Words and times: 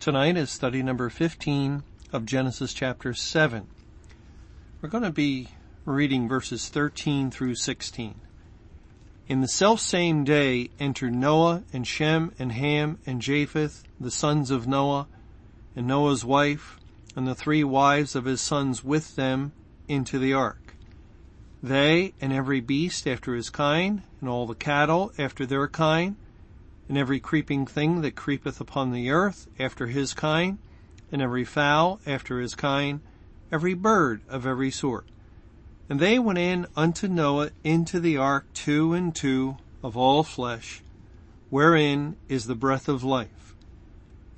Tonight 0.00 0.36
is 0.36 0.48
study 0.48 0.80
number 0.80 1.10
15 1.10 1.82
of 2.12 2.24
Genesis 2.24 2.72
chapter 2.72 3.12
7. 3.12 3.66
We're 4.80 4.88
going 4.88 5.02
to 5.02 5.10
be 5.10 5.48
reading 5.84 6.28
verses 6.28 6.68
13 6.68 7.32
through 7.32 7.56
16. 7.56 8.14
In 9.26 9.40
the 9.40 9.48
self 9.48 9.80
same 9.80 10.22
day 10.22 10.70
entered 10.78 11.16
Noah 11.16 11.64
and 11.72 11.84
Shem 11.84 12.32
and 12.38 12.52
Ham 12.52 12.98
and 13.06 13.20
Japheth, 13.20 13.82
the 13.98 14.12
sons 14.12 14.52
of 14.52 14.68
Noah, 14.68 15.08
and 15.74 15.88
Noah's 15.88 16.24
wife, 16.24 16.78
and 17.16 17.26
the 17.26 17.34
three 17.34 17.64
wives 17.64 18.14
of 18.14 18.24
his 18.24 18.40
sons 18.40 18.84
with 18.84 19.16
them 19.16 19.50
into 19.88 20.20
the 20.20 20.32
ark. 20.32 20.76
They 21.60 22.14
and 22.20 22.32
every 22.32 22.60
beast 22.60 23.08
after 23.08 23.34
his 23.34 23.50
kind, 23.50 24.02
and 24.20 24.30
all 24.30 24.46
the 24.46 24.54
cattle 24.54 25.10
after 25.18 25.44
their 25.44 25.66
kind, 25.66 26.14
and 26.88 26.96
every 26.96 27.20
creeping 27.20 27.66
thing 27.66 28.00
that 28.00 28.16
creepeth 28.16 28.60
upon 28.60 28.92
the 28.92 29.10
earth 29.10 29.48
after 29.58 29.88
his 29.88 30.14
kind, 30.14 30.58
and 31.12 31.20
every 31.20 31.44
fowl 31.44 32.00
after 32.06 32.40
his 32.40 32.54
kind, 32.54 33.00
every 33.52 33.74
bird 33.74 34.20
of 34.28 34.46
every 34.46 34.70
sort. 34.70 35.06
And 35.88 36.00
they 36.00 36.18
went 36.18 36.38
in 36.38 36.66
unto 36.76 37.08
Noah 37.08 37.50
into 37.64 38.00
the 38.00 38.16
ark 38.16 38.46
two 38.52 38.92
and 38.92 39.14
two 39.14 39.56
of 39.82 39.96
all 39.96 40.22
flesh, 40.22 40.82
wherein 41.50 42.16
is 42.28 42.46
the 42.46 42.54
breath 42.54 42.88
of 42.88 43.04
life. 43.04 43.54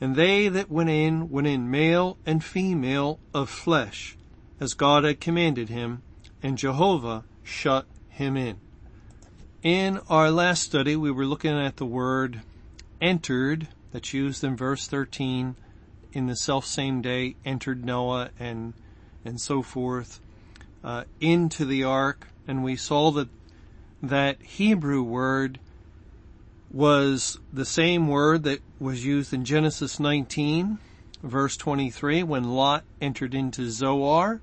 And 0.01 0.17
they 0.17 0.49
that 0.49 0.71
went 0.71 0.91
in 0.91 1.31
went 1.31 1.47
in 1.47 1.71
male 1.71 2.17
and 2.25 2.43
female 2.43 3.19
of 3.35 3.51
flesh, 3.51 4.17
as 4.59 4.75
God 4.75 5.05
had 5.05 5.21
commanded 5.21 5.69
him, 5.69 6.03
and 6.43 6.57
Jehovah 6.57 7.25
shut 7.43 7.87
him 8.09 8.37
in. 8.37 8.57
In 9.63 10.01
our 10.09 10.31
last 10.31 10.63
study, 10.63 10.97
we 10.97 11.11
were 11.11 11.27
looking 11.27 11.53
at 11.53 11.77
the 11.77 11.85
word 11.85 12.41
entered 12.99 13.69
that's 13.93 14.15
used 14.15 14.43
in 14.43 14.57
verse 14.57 14.87
13 14.87 15.55
in 16.15 16.27
the 16.27 16.35
self 16.35 16.65
same 16.65 17.03
day 17.03 17.37
entered 17.45 17.85
Noah 17.85 18.31
and, 18.39 18.73
and 19.23 19.39
so 19.39 19.61
forth, 19.61 20.19
uh, 20.83 21.05
into 21.21 21.67
the 21.67 21.85
ark. 21.85 22.29
And 22.49 22.65
we 22.65 22.75
saw 22.75 23.11
that 23.11 23.29
that 24.03 24.41
Hebrew 24.41 25.03
word 25.03 25.61
was 26.71 27.39
the 27.53 27.67
same 27.67 28.09
word 28.09 28.45
that 28.45 28.61
was 28.79 29.05
used 29.05 29.35
in 29.35 29.45
Genesis 29.45 30.01
19 30.01 30.79
verse 31.23 31.59
23 31.59 32.23
when 32.23 32.45
Lot 32.45 32.83
entered 32.99 33.35
into 33.35 33.71
Zoar 33.71 34.41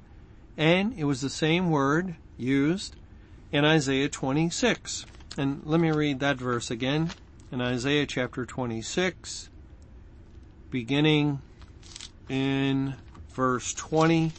and 0.56 0.94
it 0.94 1.06
was 1.06 1.22
the 1.22 1.30
same 1.32 1.72
word 1.72 2.18
used 2.38 2.96
in 3.52 3.64
Isaiah 3.64 4.10
26. 4.10 5.06
And 5.38 5.62
let 5.66 5.80
me 5.80 5.92
read 5.92 6.20
that 6.20 6.38
verse 6.38 6.70
again 6.70 7.12
in 7.52 7.62
Isaiah 7.62 8.06
chapter 8.06 8.46
26, 8.46 9.50
beginning 10.70 11.42
in 12.28 12.96
verse 13.30 13.74
20. 13.74 14.34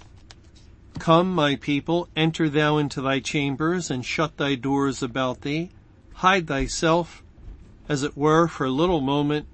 Come, 0.98 1.34
my 1.34 1.56
people, 1.56 2.08
enter 2.16 2.48
thou 2.48 2.76
into 2.76 3.00
thy 3.00 3.20
chambers 3.20 3.90
and 3.90 4.04
shut 4.04 4.36
thy 4.36 4.56
doors 4.56 5.02
about 5.02 5.42
thee. 5.42 5.70
Hide 6.14 6.48
thyself, 6.48 7.22
as 7.88 8.02
it 8.02 8.16
were, 8.16 8.48
for 8.48 8.64
a 8.64 8.70
little 8.70 9.00
moment 9.00 9.46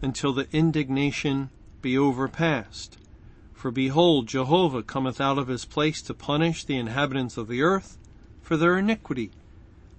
until 0.00 0.32
the 0.32 0.46
indignation 0.52 1.50
be 1.82 1.98
overpast. 1.98 2.96
For 3.52 3.70
behold, 3.70 4.28
Jehovah 4.28 4.82
cometh 4.82 5.20
out 5.20 5.38
of 5.38 5.48
his 5.48 5.64
place 5.64 6.00
to 6.02 6.14
punish 6.14 6.64
the 6.64 6.76
inhabitants 6.76 7.36
of 7.36 7.48
the 7.48 7.62
earth 7.62 7.98
for 8.42 8.56
their 8.56 8.76
iniquity. 8.76 9.30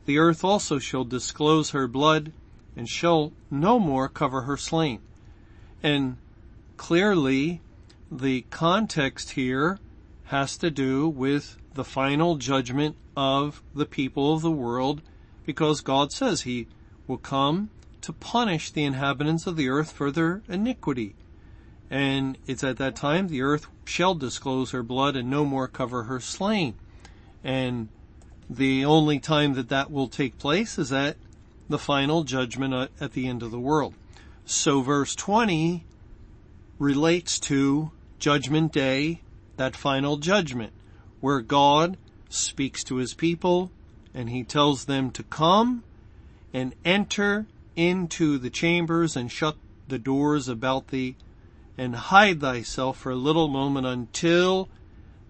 The 0.05 0.17
earth 0.17 0.43
also 0.43 0.79
shall 0.79 1.05
disclose 1.05 1.71
her 1.71 1.87
blood 1.87 2.33
and 2.75 2.89
shall 2.89 3.31
no 3.49 3.79
more 3.79 4.09
cover 4.09 4.41
her 4.41 4.57
slain. 4.57 4.99
And 5.81 6.17
clearly 6.77 7.61
the 8.11 8.41
context 8.49 9.31
here 9.31 9.79
has 10.25 10.57
to 10.57 10.69
do 10.69 11.07
with 11.07 11.57
the 11.73 11.83
final 11.83 12.35
judgment 12.35 12.95
of 13.15 13.61
the 13.73 13.85
people 13.85 14.33
of 14.33 14.41
the 14.41 14.51
world 14.51 15.01
because 15.45 15.81
God 15.81 16.11
says 16.11 16.41
he 16.41 16.67
will 17.07 17.17
come 17.17 17.69
to 18.01 18.13
punish 18.13 18.71
the 18.71 18.83
inhabitants 18.83 19.47
of 19.47 19.55
the 19.55 19.69
earth 19.69 19.91
for 19.91 20.11
their 20.11 20.41
iniquity. 20.47 21.15
And 21.89 22.37
it's 22.47 22.63
at 22.63 22.77
that 22.77 22.95
time 22.95 23.27
the 23.27 23.41
earth 23.41 23.67
shall 23.85 24.15
disclose 24.15 24.71
her 24.71 24.83
blood 24.83 25.15
and 25.15 25.29
no 25.29 25.45
more 25.45 25.67
cover 25.67 26.03
her 26.03 26.19
slain. 26.19 26.75
And 27.43 27.89
the 28.57 28.85
only 28.85 29.19
time 29.19 29.53
that 29.53 29.69
that 29.69 29.91
will 29.91 30.07
take 30.07 30.37
place 30.37 30.77
is 30.77 30.91
at 30.93 31.17
the 31.69 31.79
final 31.79 32.23
judgment 32.23 32.73
uh, 32.73 32.87
at 32.99 33.13
the 33.13 33.27
end 33.27 33.41
of 33.41 33.51
the 33.51 33.59
world. 33.59 33.93
So 34.45 34.81
verse 34.81 35.15
20 35.15 35.85
relates 36.77 37.39
to 37.41 37.91
judgment 38.19 38.71
day, 38.71 39.21
that 39.57 39.75
final 39.75 40.17
judgment, 40.17 40.73
where 41.19 41.41
God 41.41 41.97
speaks 42.29 42.83
to 42.85 42.97
his 42.97 43.13
people 43.13 43.71
and 44.13 44.29
he 44.29 44.43
tells 44.43 44.85
them 44.85 45.09
to 45.11 45.23
come 45.23 45.83
and 46.53 46.75
enter 46.85 47.47
into 47.75 48.37
the 48.37 48.49
chambers 48.49 49.15
and 49.15 49.31
shut 49.31 49.55
the 49.87 49.97
doors 49.97 50.47
about 50.47 50.89
thee 50.89 51.15
and 51.77 51.95
hide 51.95 52.41
thyself 52.41 52.97
for 52.99 53.11
a 53.11 53.15
little 53.15 53.47
moment 53.47 53.87
until 53.87 54.69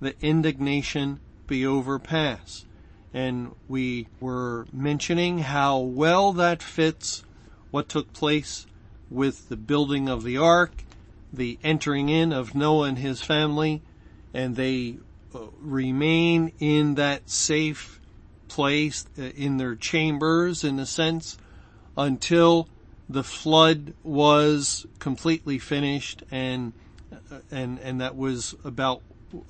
the 0.02 0.16
indignation 0.22 1.20
be 1.48 1.66
overpassed 1.66 2.66
and 3.14 3.54
we 3.68 4.08
were 4.20 4.66
mentioning 4.74 5.40
how 5.40 5.78
well 5.78 6.34
that 6.34 6.64
fits 6.64 7.24
what 7.72 7.88
took 7.88 8.12
place 8.14 8.66
with 9.10 9.50
the 9.50 9.58
building 9.58 10.10
of 10.10 10.24
the 10.24 10.38
ark, 10.38 10.84
the 11.32 11.60
entering 11.64 12.10
in 12.10 12.34
of 12.34 12.56
Noah 12.56 12.88
and 12.88 12.98
his 12.98 13.22
family, 13.22 13.82
and 14.34 14.56
they 14.56 14.98
uh, 15.36 15.40
remain 15.62 16.52
in 16.60 16.96
that 16.96 17.30
safe 17.30 18.00
place 18.48 19.06
uh, 19.18 19.22
in 19.22 19.58
their 19.58 19.76
chambers 19.76 20.64
in 20.64 20.80
a 20.80 20.86
sense 20.86 21.38
until 21.96 22.68
the 23.10 23.24
flood 23.24 23.94
was 24.04 24.86
completely 25.00 25.60
finished 25.60 26.24
and 26.32 26.74
uh, 27.32 27.40
and 27.52 27.80
and 27.80 28.02
that 28.02 28.16
was 28.16 28.56
about 28.64 29.02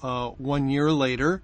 uh, 0.02 0.29
one 0.31 0.69
year 0.69 0.91
later 0.91 1.41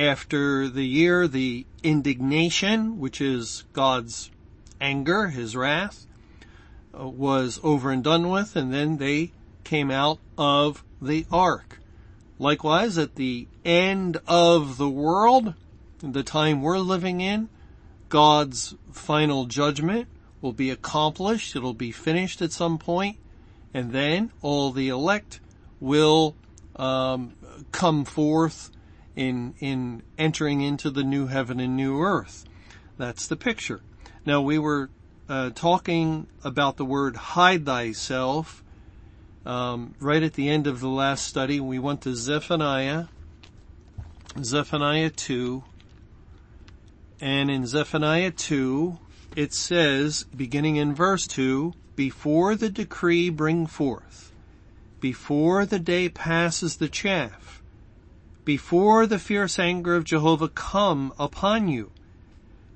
after 0.00 0.66
the 0.66 0.86
year, 0.86 1.28
the 1.28 1.66
indignation, 1.82 2.98
which 2.98 3.20
is 3.20 3.64
God's 3.74 4.30
anger, 4.80 5.28
his 5.28 5.54
wrath, 5.54 6.06
uh, 6.98 7.06
was 7.06 7.60
over 7.62 7.90
and 7.90 8.02
done 8.02 8.30
with, 8.30 8.56
and 8.56 8.72
then 8.72 8.96
they 8.96 9.32
came 9.62 9.90
out 9.90 10.18
of 10.38 10.82
the 11.02 11.26
ark. 11.30 11.80
Likewise, 12.38 12.96
at 12.96 13.16
the 13.16 13.46
end 13.62 14.18
of 14.26 14.78
the 14.78 14.88
world, 14.88 15.52
the 16.00 16.22
time 16.22 16.62
we're 16.62 16.78
living 16.78 17.20
in, 17.20 17.50
God's 18.08 18.74
final 18.90 19.44
judgment 19.44 20.08
will 20.40 20.54
be 20.54 20.70
accomplished. 20.70 21.54
It'll 21.54 21.74
be 21.74 21.92
finished 21.92 22.40
at 22.40 22.52
some 22.52 22.78
point, 22.78 23.18
and 23.74 23.92
then 23.92 24.32
all 24.40 24.72
the 24.72 24.88
elect 24.88 25.40
will 25.78 26.36
um, 26.76 27.34
come 27.70 28.06
forth 28.06 28.70
in, 29.16 29.54
in 29.60 30.02
entering 30.18 30.60
into 30.60 30.90
the 30.90 31.02
new 31.02 31.26
heaven 31.26 31.60
and 31.60 31.76
new 31.76 32.00
earth. 32.00 32.44
That's 32.96 33.26
the 33.26 33.36
picture. 33.36 33.80
Now 34.26 34.40
we 34.40 34.58
were 34.58 34.90
uh, 35.28 35.50
talking 35.54 36.26
about 36.44 36.76
the 36.76 36.84
word 36.84 37.16
hide 37.16 37.64
thyself 37.64 38.62
um, 39.46 39.94
right 40.00 40.22
at 40.22 40.34
the 40.34 40.48
end 40.48 40.66
of 40.66 40.80
the 40.80 40.88
last 40.88 41.26
study. 41.26 41.60
We 41.60 41.78
went 41.78 42.02
to 42.02 42.14
Zephaniah, 42.14 43.06
Zephaniah 44.42 45.10
2, 45.10 45.64
and 47.20 47.50
in 47.50 47.66
Zephaniah 47.66 48.30
2, 48.30 48.98
it 49.36 49.52
says, 49.52 50.24
beginning 50.36 50.76
in 50.76 50.94
verse 50.94 51.26
2, 51.26 51.74
before 51.96 52.54
the 52.54 52.70
decree 52.70 53.28
bring 53.30 53.66
forth, 53.66 54.32
before 55.00 55.66
the 55.66 55.78
day 55.78 56.08
passes 56.08 56.76
the 56.76 56.88
chaff, 56.88 57.59
before 58.50 59.06
the 59.06 59.20
fierce 59.20 59.60
anger 59.60 59.94
of 59.94 60.02
Jehovah 60.02 60.48
come 60.48 61.12
upon 61.20 61.68
you. 61.68 61.92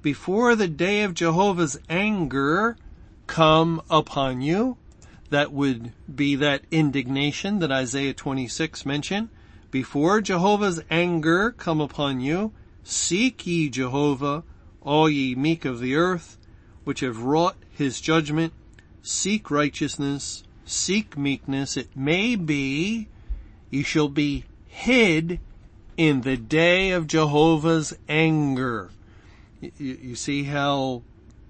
Before 0.03 0.55
the 0.55 0.69
day 0.69 1.03
of 1.03 1.15
Jehovah's 1.15 1.77
anger 1.91 2.77
come 3.27 3.83
upon 3.91 4.41
you, 4.41 4.77
That 5.31 5.53
would 5.53 5.91
be 6.15 6.37
that 6.37 6.63
indignation 6.71 7.59
that 7.59 7.73
Isaiah 7.73 8.15
26 8.15 8.87
mentioned. 8.87 9.31
Before 9.73 10.21
Jehovah's 10.21 10.81
anger 10.93 11.51
come 11.51 11.81
upon 11.81 12.21
you, 12.21 12.53
seek 12.85 13.45
ye 13.45 13.69
Jehovah, 13.69 14.45
all 14.81 15.11
ye 15.11 15.35
meek 15.35 15.65
of 15.65 15.81
the 15.81 15.97
earth, 15.97 16.39
which 16.85 17.01
have 17.01 17.25
wrought 17.25 17.57
his 17.69 18.01
judgment, 18.01 18.53
seek 19.03 19.51
righteousness, 19.51 20.45
seek 20.65 21.19
meekness. 21.19 21.77
It 21.77 21.97
may 21.97 22.37
be 22.37 23.09
ye 23.71 23.83
shall 23.83 24.09
be 24.09 24.45
hid 24.69 25.41
in 25.97 26.23
the 26.23 26.37
day 26.37 26.91
of 26.91 27.07
Jehovah's 27.07 27.95
anger. 28.09 28.91
You, 29.61 29.71
you 29.79 30.15
see 30.17 30.45
how 30.45 31.03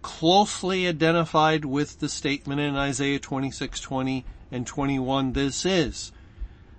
closely 0.02 0.86
identified 0.86 1.64
with 1.64 2.00
the 2.00 2.08
statement 2.08 2.60
in 2.60 2.76
Isaiah 2.76 3.18
26, 3.18 3.80
20 3.80 4.24
and 4.50 4.66
21 4.66 5.32
this 5.32 5.64
is. 5.64 6.12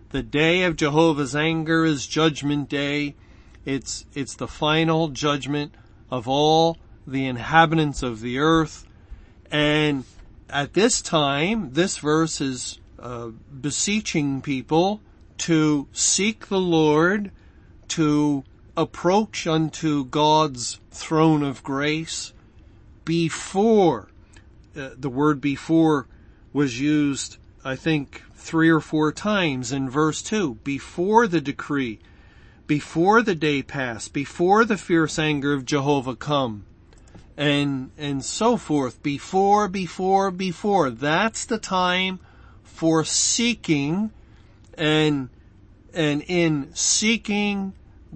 The 0.09 0.23
day 0.23 0.63
of 0.63 0.75
Jehovah's 0.75 1.35
anger 1.35 1.83
is 1.83 2.06
judgment 2.06 2.69
day. 2.69 3.15
It's, 3.65 4.06
it's 4.13 4.35
the 4.35 4.47
final 4.47 5.09
judgment 5.09 5.73
of 6.11 6.27
all 6.27 6.77
the 7.07 7.25
inhabitants 7.25 8.03
of 8.03 8.21
the 8.21 8.38
earth. 8.39 8.88
And 9.51 10.06
at 10.50 10.73
this 10.73 11.01
time, 11.01 11.73
this 11.73 11.97
verse 11.97 12.39
is 12.39 12.79
uh, 13.00 13.29
beseeching 13.59 14.41
people 14.41 15.01
to 15.39 15.88
seek 15.91 16.47
the 16.47 16.59
Lord, 16.59 17.31
to 17.89 18.43
approach 18.77 19.47
unto 19.47 20.05
God's 20.05 20.79
throne 20.91 21.43
of 21.43 21.63
grace 21.63 22.33
before. 23.03 24.09
Uh, 24.75 24.89
the 24.97 25.09
word 25.09 25.39
before 25.39 26.07
was 26.51 26.79
used, 26.79 27.37
I 27.63 27.75
think, 27.75 28.21
three 28.33 28.69
or 28.69 28.79
four 28.79 29.11
times 29.11 29.71
in 29.71 29.89
verse 29.89 30.21
two. 30.21 30.55
Before 30.63 31.27
the 31.27 31.41
decree, 31.41 31.99
before 32.67 33.21
the 33.21 33.35
day 33.35 33.61
pass, 33.61 34.07
before 34.07 34.65
the 34.65 34.77
fierce 34.77 35.17
anger 35.17 35.53
of 35.53 35.65
Jehovah 35.65 36.15
come, 36.15 36.65
and, 37.37 37.91
and 37.97 38.23
so 38.23 38.57
forth. 38.57 39.01
Before, 39.03 39.67
before, 39.67 40.31
before. 40.31 40.89
That's 40.89 41.45
the 41.45 41.57
time 41.57 42.19
for 42.63 43.03
seeking 43.03 44.11
and, 44.77 45.29
and 45.95 46.21
in 46.27 46.74
seeking 46.75 47.74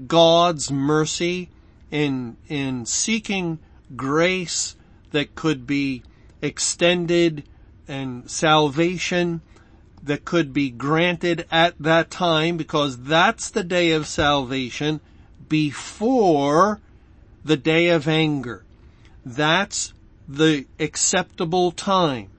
God's 0.07 0.69
mercy, 0.69 1.49
in, 1.89 2.37
in 2.47 2.85
seeking 2.85 3.59
grace 3.95 4.75
that 5.11 5.33
could 5.35 5.65
be 5.65 6.03
extended 6.41 7.43
and 7.87 8.29
salvation 8.29 9.41
that 10.03 10.23
could 10.23 10.53
be 10.53 10.69
granted 10.69 11.45
at 11.51 11.73
that 11.79 12.09
time 12.09 12.57
because 12.57 12.97
that's 12.97 13.49
the 13.49 13.63
day 13.63 13.91
of 13.91 14.07
salvation 14.07 15.01
before 15.49 16.79
the 17.43 17.57
day 17.57 17.89
of 17.89 18.07
anger. 18.07 18.63
That's 19.25 19.93
the 20.27 20.65
acceptable 20.79 21.71
time 21.71 22.29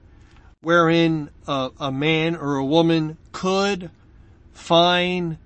wherein 0.61 1.29
a, 1.47 1.71
a 1.79 1.91
man 1.91 2.35
or 2.35 2.55
a 2.55 2.65
woman 2.65 3.17
could 3.31 3.89
find 4.53 5.37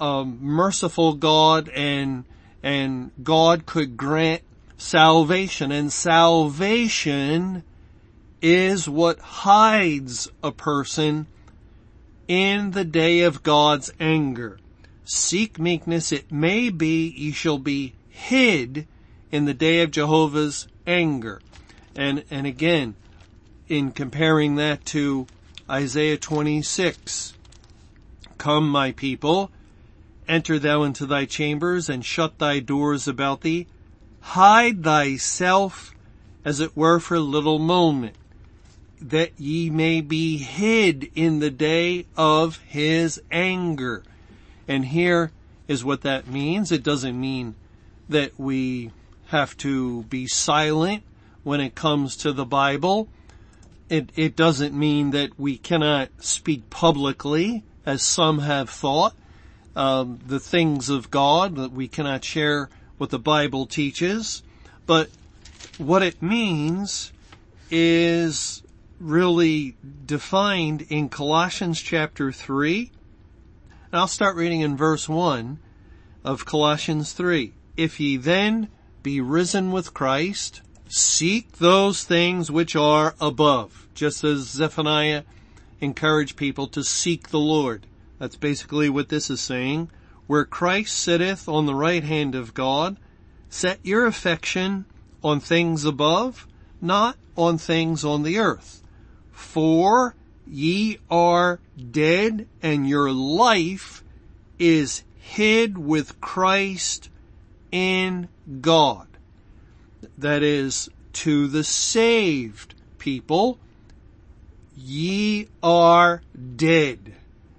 a 0.00 0.04
um, 0.04 0.38
merciful 0.40 1.14
God 1.14 1.68
and 1.68 2.24
and 2.62 3.10
God 3.22 3.66
could 3.66 3.96
grant 3.96 4.42
salvation 4.76 5.70
and 5.70 5.92
salvation 5.92 7.62
is 8.40 8.88
what 8.88 9.18
hides 9.18 10.30
a 10.42 10.50
person 10.50 11.26
in 12.26 12.70
the 12.72 12.84
day 12.84 13.20
of 13.20 13.42
God's 13.42 13.92
anger. 14.00 14.58
Seek 15.04 15.58
meekness, 15.58 16.12
it 16.12 16.32
may 16.32 16.70
be 16.70 17.08
ye 17.08 17.32
shall 17.32 17.58
be 17.58 17.94
hid 18.08 18.86
in 19.30 19.44
the 19.44 19.54
day 19.54 19.82
of 19.82 19.90
Jehovah's 19.90 20.66
anger. 20.86 21.40
And, 21.94 22.24
and 22.30 22.46
again, 22.46 22.94
in 23.68 23.92
comparing 23.92 24.56
that 24.56 24.84
to 24.86 25.26
Isaiah 25.68 26.16
26, 26.16 27.33
come 28.38 28.68
my 28.68 28.92
people, 28.92 29.50
enter 30.28 30.58
thou 30.58 30.82
into 30.82 31.06
thy 31.06 31.24
chambers 31.24 31.88
and 31.88 32.04
shut 32.04 32.38
thy 32.38 32.60
doors 32.60 33.06
about 33.08 33.42
thee, 33.42 33.66
hide 34.20 34.82
thyself 34.82 35.94
as 36.44 36.60
it 36.60 36.76
were 36.76 36.98
for 36.98 37.14
a 37.14 37.20
little 37.20 37.58
moment 37.58 38.16
that 39.00 39.38
ye 39.38 39.68
may 39.68 40.00
be 40.00 40.38
hid 40.38 41.10
in 41.14 41.38
the 41.38 41.50
day 41.50 42.06
of 42.16 42.58
his 42.66 43.20
anger. 43.30 44.02
And 44.66 44.86
here 44.86 45.30
is 45.68 45.84
what 45.84 46.02
that 46.02 46.26
means. 46.26 46.72
It 46.72 46.82
doesn't 46.82 47.18
mean 47.20 47.54
that 48.08 48.38
we 48.38 48.90
have 49.26 49.56
to 49.58 50.04
be 50.04 50.26
silent 50.26 51.02
when 51.42 51.60
it 51.60 51.74
comes 51.74 52.16
to 52.16 52.32
the 52.32 52.46
Bible. 52.46 53.08
It, 53.90 54.10
it 54.16 54.36
doesn't 54.36 54.74
mean 54.74 55.10
that 55.10 55.38
we 55.38 55.58
cannot 55.58 56.08
speak 56.20 56.70
publicly, 56.70 57.62
as 57.86 58.02
some 58.02 58.40
have 58.40 58.70
thought, 58.70 59.14
um, 59.76 60.20
the 60.26 60.40
things 60.40 60.88
of 60.88 61.10
God 61.10 61.56
that 61.56 61.72
we 61.72 61.88
cannot 61.88 62.24
share 62.24 62.68
what 62.98 63.10
the 63.10 63.18
Bible 63.18 63.66
teaches. 63.66 64.42
But 64.86 65.10
what 65.78 66.02
it 66.02 66.22
means 66.22 67.12
is 67.70 68.62
really 69.00 69.76
defined 70.06 70.82
in 70.88 71.08
Colossians 71.08 71.80
chapter 71.80 72.30
3. 72.30 72.90
And 73.90 74.00
I'll 74.00 74.08
start 74.08 74.36
reading 74.36 74.60
in 74.60 74.76
verse 74.76 75.08
1 75.08 75.58
of 76.24 76.46
Colossians 76.46 77.12
3. 77.12 77.52
If 77.76 77.98
ye 77.98 78.16
then 78.16 78.68
be 79.02 79.20
risen 79.20 79.72
with 79.72 79.92
Christ, 79.92 80.62
seek 80.88 81.58
those 81.58 82.04
things 82.04 82.50
which 82.50 82.76
are 82.76 83.14
above, 83.20 83.88
just 83.94 84.22
as 84.24 84.48
Zephaniah 84.48 85.24
encouraged 85.84 86.36
people 86.36 86.66
to 86.68 86.82
seek 86.82 87.28
the 87.28 87.38
Lord. 87.38 87.86
That's 88.18 88.36
basically 88.36 88.88
what 88.88 89.08
this 89.08 89.30
is 89.30 89.40
saying. 89.40 89.90
Where 90.26 90.44
Christ 90.44 90.98
sitteth 90.98 91.48
on 91.48 91.66
the 91.66 91.74
right 91.74 92.02
hand 92.02 92.34
of 92.34 92.54
God, 92.54 92.96
set 93.48 93.78
your 93.82 94.06
affection 94.06 94.86
on 95.22 95.40
things 95.40 95.84
above, 95.84 96.46
not 96.80 97.16
on 97.36 97.58
things 97.58 98.04
on 98.04 98.22
the 98.22 98.38
earth. 98.38 98.82
For 99.30 100.14
ye 100.46 100.98
are 101.10 101.60
dead 101.90 102.46
and 102.62 102.88
your 102.88 103.12
life 103.12 104.02
is 104.58 105.02
hid 105.16 105.76
with 105.78 106.20
Christ 106.20 107.10
in 107.70 108.28
God. 108.60 109.08
That 110.16 110.42
is 110.42 110.88
to 111.14 111.48
the 111.48 111.64
saved 111.64 112.74
people. 112.98 113.58
Ye 114.76 115.48
are 115.62 116.22
dead. 116.56 117.14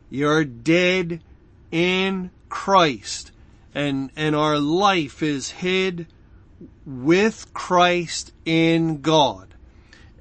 You're 0.09 0.45
dead 0.45 1.21
in 1.71 2.31
Christ 2.49 3.31
and, 3.75 4.09
and 4.15 4.35
our 4.35 4.57
life 4.57 5.21
is 5.21 5.51
hid 5.51 6.07
with 6.85 7.53
Christ 7.53 8.31
in 8.45 9.01
God. 9.01 9.53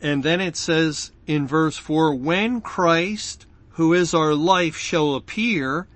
And 0.02 0.22
then 0.22 0.40
it 0.40 0.56
says 0.56 1.12
in 1.26 1.46
verse 1.46 1.76
4, 1.76 2.16
when 2.16 2.60
Christ, 2.60 3.46
who 3.70 3.94
is 3.94 4.12
our 4.12 4.34
life, 4.34 4.76
shall 4.76 5.14
appear, 5.14 5.86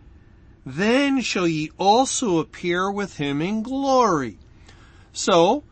then 0.65 1.21
shall 1.21 1.49
ye 1.49 1.71
also 1.77 2.39
appear 2.39 2.91
with 2.91 3.17
him 3.17 3.43
in 3.43 3.63
glory. 3.63 4.39
So, 5.13 5.65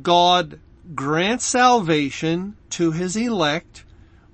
God 0.00 0.60
grants 0.94 1.44
salvation 1.44 2.56
to 2.70 2.92
his 2.92 3.16
elect, 3.16 3.84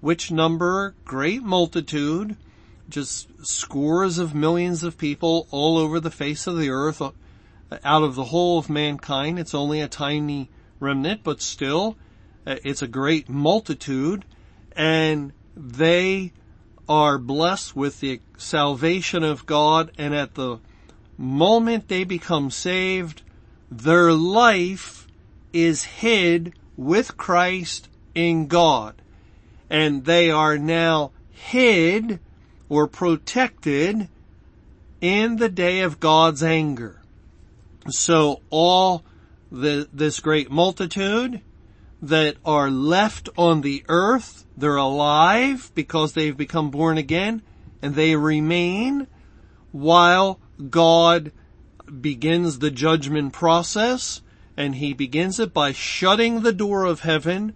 which 0.00 0.30
number 0.30 0.94
great 1.04 1.42
multitude, 1.42 2.36
just 2.88 3.28
scores 3.46 4.18
of 4.18 4.34
millions 4.34 4.82
of 4.82 4.98
people 4.98 5.46
all 5.50 5.78
over 5.78 6.00
the 6.00 6.10
face 6.10 6.46
of 6.46 6.58
the 6.58 6.70
earth, 6.70 7.00
out 7.84 8.02
of 8.02 8.14
the 8.14 8.24
whole 8.24 8.58
of 8.58 8.68
mankind. 8.68 9.38
It's 9.38 9.54
only 9.54 9.80
a 9.80 9.88
tiny 9.88 10.50
remnant, 10.80 11.22
but 11.22 11.40
still, 11.40 11.96
uh, 12.46 12.56
it's 12.64 12.82
a 12.82 12.88
great 12.88 13.28
multitude 13.28 14.24
and 14.72 15.32
they 15.56 16.32
are 16.88 17.18
blessed 17.18 17.76
with 17.76 18.00
the 18.00 18.20
salvation 18.36 19.22
of 19.22 19.46
God 19.46 19.92
and 19.98 20.14
at 20.14 20.34
the 20.34 20.58
moment 21.16 21.88
they 21.88 22.04
become 22.04 22.50
saved, 22.50 23.22
their 23.70 24.12
life 24.12 25.06
is 25.52 25.84
hid 25.84 26.54
with 26.76 27.16
Christ 27.16 27.88
in 28.14 28.46
God. 28.46 29.00
And 29.70 30.04
they 30.04 30.30
are 30.30 30.58
now 30.58 31.12
hid 31.30 32.18
or 32.68 32.86
protected 32.86 34.08
in 35.00 35.36
the 35.36 35.48
day 35.48 35.80
of 35.80 36.00
God's 36.00 36.42
anger. 36.42 37.00
So 37.88 38.42
all 38.50 39.04
the, 39.50 39.88
this 39.92 40.20
great 40.20 40.50
multitude 40.50 41.40
that 42.02 42.36
are 42.44 42.70
left 42.70 43.28
on 43.36 43.60
the 43.60 43.84
earth, 43.88 44.44
they're 44.56 44.76
alive 44.76 45.70
because 45.74 46.12
they've 46.12 46.36
become 46.36 46.70
born 46.70 46.98
again 46.98 47.42
and 47.82 47.94
they 47.94 48.16
remain 48.16 49.06
while 49.72 50.38
God 50.68 51.32
begins 52.00 52.58
the 52.58 52.70
judgment 52.70 53.32
process 53.32 54.22
and 54.56 54.76
he 54.76 54.92
begins 54.92 55.40
it 55.40 55.52
by 55.52 55.72
shutting 55.72 56.42
the 56.42 56.52
door 56.52 56.84
of 56.84 57.00
heaven 57.00 57.54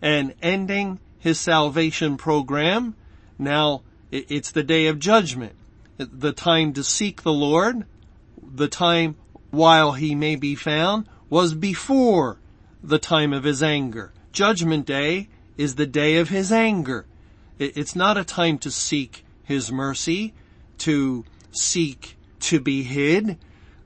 and 0.00 0.34
ending 0.42 0.98
his 1.18 1.38
salvation 1.38 2.16
program. 2.16 2.94
Now 3.38 3.82
it's 4.10 4.50
the 4.50 4.62
day 4.62 4.86
of 4.86 4.98
judgment, 4.98 5.54
the 5.96 6.32
time 6.32 6.72
to 6.74 6.84
seek 6.84 7.22
the 7.22 7.32
Lord, 7.32 7.84
the 8.42 8.68
time 8.68 9.16
while 9.50 9.92
he 9.92 10.14
may 10.14 10.36
be 10.36 10.54
found 10.54 11.08
was 11.28 11.54
before 11.54 12.38
the 12.82 12.98
time 12.98 13.32
of 13.32 13.44
his 13.44 13.62
anger. 13.62 14.12
Judgment 14.32 14.86
day 14.86 15.28
is 15.56 15.74
the 15.74 15.86
day 15.86 16.16
of 16.16 16.28
his 16.28 16.52
anger. 16.52 17.06
It's 17.58 17.96
not 17.96 18.16
a 18.16 18.24
time 18.24 18.58
to 18.58 18.70
seek 18.70 19.24
his 19.42 19.72
mercy, 19.72 20.32
to 20.78 21.24
seek 21.50 22.16
to 22.40 22.60
be 22.60 22.84
hid. 22.84 23.36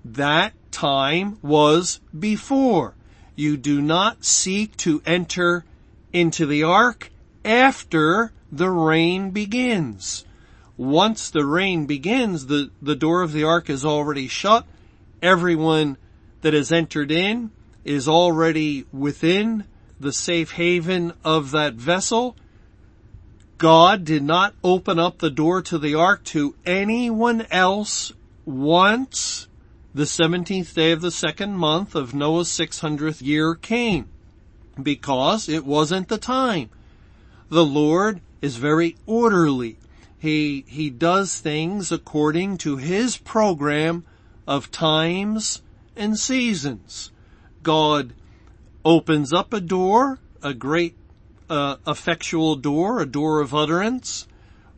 That 0.05 0.53
time 0.71 1.39
was 1.41 2.01
before. 2.19 2.95
You 3.35 3.57
do 3.57 3.81
not 3.81 4.25
seek 4.25 4.77
to 4.79 5.03
enter 5.07 5.65
into 6.13 6.45
the 6.45 6.63
ark 6.65 7.11
after 7.45 8.33
the 8.51 8.71
rain 8.71 9.31
begins. 9.31 10.25
Once 10.77 11.31
the 11.31 11.45
rain 11.45 11.87
begins, 11.87 12.47
the, 12.47 12.71
the 12.81 12.97
door 12.97 13.23
of 13.23 13.33
the 13.33 13.45
ark 13.45 13.71
is 13.71 13.85
already 13.85 14.29
shut. 14.29 14.67
Everyone 15.21 15.97
that 16.41 16.55
has 16.55 16.73
entered 16.73 17.11
in 17.11 17.51
is 17.85 18.09
already 18.09 18.85
within 18.93 19.65
the 19.99 20.13
safe 20.13 20.53
haven 20.53 21.13
of 21.25 21.53
that 21.53 21.75
vessel. 21.75 22.37
God 23.59 24.05
did 24.05 24.23
not 24.23 24.55
open 24.65 24.99
up 24.99 25.19
the 25.19 25.31
door 25.31 25.63
to 25.63 25.79
the 25.79 25.95
ark 25.95 26.25
to 26.25 26.57
anyone 26.67 27.47
else 27.51 28.13
once 28.45 29.47
the 29.95 30.05
17th 30.05 30.75
day 30.75 30.91
of 30.91 31.01
the 31.01 31.11
second 31.11 31.57
month 31.57 31.95
of 31.95 32.15
Noah's 32.15 32.49
600th 32.49 33.23
year 33.23 33.55
came 33.55 34.09
because 34.83 35.49
it 35.49 35.65
wasn't 35.65 36.09
the 36.09 36.19
time. 36.19 36.71
The 37.53 37.67
Lord 37.67 38.23
is 38.41 38.57
very 38.57 38.97
orderly. 39.05 39.77
He, 40.19 40.65
he 40.67 40.89
does 40.89 41.39
things 41.39 41.93
according 41.93 42.57
to 42.65 42.79
his 42.79 43.19
program 43.19 44.07
of 44.49 44.71
times 44.71 45.61
and 45.95 46.19
seasons. 46.19 47.13
God 47.63 48.15
opens 48.87 49.35
up 49.35 49.53
a 49.53 49.61
door, 49.61 50.19
a 50.43 50.55
great 50.55 50.97
uh, 51.51 51.77
effectual 51.87 52.57
door, 52.57 53.01
a 53.01 53.05
door 53.05 53.43
of 53.43 53.55
utterance, 53.55 54.27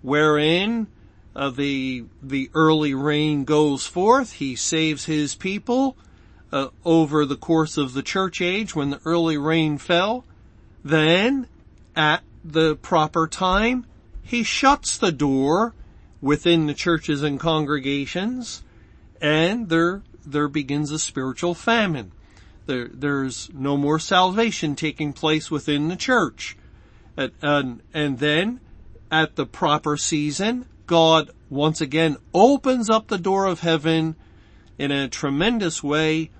wherein 0.02 0.88
uh, 1.36 1.50
the 1.50 2.06
the 2.20 2.50
early 2.54 2.92
rain 2.92 3.44
goes 3.44 3.86
forth. 3.86 4.32
He 4.32 4.56
saves 4.56 5.04
his 5.04 5.36
people 5.36 5.96
uh, 6.50 6.70
over 6.84 7.24
the 7.24 7.36
course 7.36 7.76
of 7.76 7.92
the 7.92 8.02
church 8.02 8.40
age 8.40 8.74
when 8.74 8.90
the 8.90 9.00
early 9.04 9.38
rain 9.38 9.78
fell. 9.78 10.24
Then, 10.82 11.46
at 11.94 12.24
the 12.44 12.76
proper 12.76 13.26
time, 13.26 13.86
he 14.22 14.42
shuts 14.42 14.98
the 14.98 15.12
door 15.12 15.74
within 16.20 16.66
the 16.66 16.74
churches 16.74 17.22
and 17.22 17.40
congregations, 17.40 18.62
and 19.20 19.68
there 19.68 20.02
there 20.26 20.48
begins 20.48 20.90
a 20.90 20.98
spiritual 20.98 21.54
famine. 21.54 22.12
There, 22.66 22.88
there's 22.88 23.50
no 23.52 23.76
more 23.76 23.98
salvation 23.98 24.74
taking 24.74 25.12
place 25.12 25.50
within 25.50 25.88
the 25.88 25.96
church. 25.96 26.56
And, 27.16 27.32
and, 27.42 27.82
and 27.92 28.18
then 28.18 28.60
at 29.10 29.36
the 29.36 29.44
proper 29.44 29.98
season, 29.98 30.66
God 30.86 31.30
once 31.50 31.82
again 31.82 32.16
opens 32.32 32.88
up 32.88 33.08
the 33.08 33.18
door 33.18 33.44
of 33.44 33.60
heaven 33.60 34.16
in 34.78 34.90
a 34.90 35.08
tremendous 35.08 35.82
way. 35.82 36.30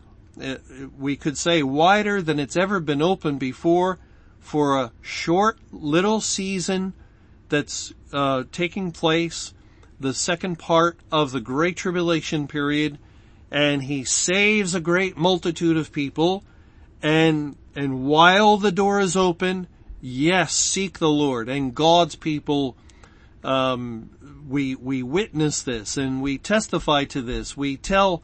Uh, 0.43 0.57
we 0.99 1.17
could 1.17 1.37
say 1.37 1.63
wider 1.63 2.23
than 2.23 2.41
it's 2.41 2.57
ever 2.57 2.81
been 2.81 3.03
opened 3.03 3.39
before 3.39 3.99
for 4.45 4.77
a 4.77 4.93
short 5.01 5.59
little 5.73 6.21
season 6.21 6.93
that's 7.49 7.95
uh, 8.13 8.45
taking 8.53 8.93
place, 8.93 9.55
the 9.99 10.13
second 10.13 10.59
part 10.59 10.99
of 11.11 11.33
the 11.33 11.41
Great 11.41 11.79
Tribulation 11.79 12.47
period, 12.47 12.99
and 13.51 13.83
he 13.83 14.05
saves 14.05 14.75
a 14.75 14.81
great 14.81 15.17
multitude 15.17 15.79
of 15.79 15.93
people, 15.93 16.45
and 17.03 17.57
and 17.75 18.05
while 18.05 18.59
the 18.59 18.71
door 18.71 19.01
is 19.01 19.17
open, 19.17 19.67
yes, 20.03 20.53
seek 20.53 20.99
the 20.99 21.09
Lord, 21.09 21.49
and 21.49 21.75
God's 21.75 22.15
people 22.15 22.77
um, 23.43 24.11
we 24.47 24.75
we 24.75 25.03
witness 25.03 25.63
this 25.63 25.97
and 25.97 26.21
we 26.21 26.37
testify 26.37 27.05
to 27.05 27.23
this. 27.23 27.57
We 27.57 27.79
tell 27.79 28.23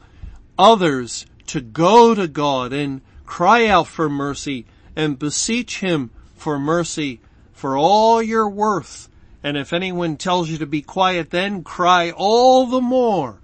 others 0.57 1.25
to 1.47 1.61
go 1.61 2.13
to 2.13 2.27
God 2.27 2.73
and 2.73 3.01
cry 3.25 3.65
out 3.65 3.87
for 3.87 4.07
mercy 4.07 4.67
and 4.95 5.19
beseech 5.19 5.79
Him 5.79 6.11
for 6.35 6.59
mercy 6.59 7.21
for 7.53 7.77
all 7.77 8.21
your 8.21 8.49
worth. 8.49 9.07
And 9.43 9.55
if 9.55 9.73
anyone 9.73 10.17
tells 10.17 10.49
you 10.49 10.57
to 10.57 10.65
be 10.65 10.81
quiet, 10.81 11.29
then 11.29 11.63
cry 11.63 12.11
all 12.11 12.65
the 12.65 12.81
more. 12.81 13.39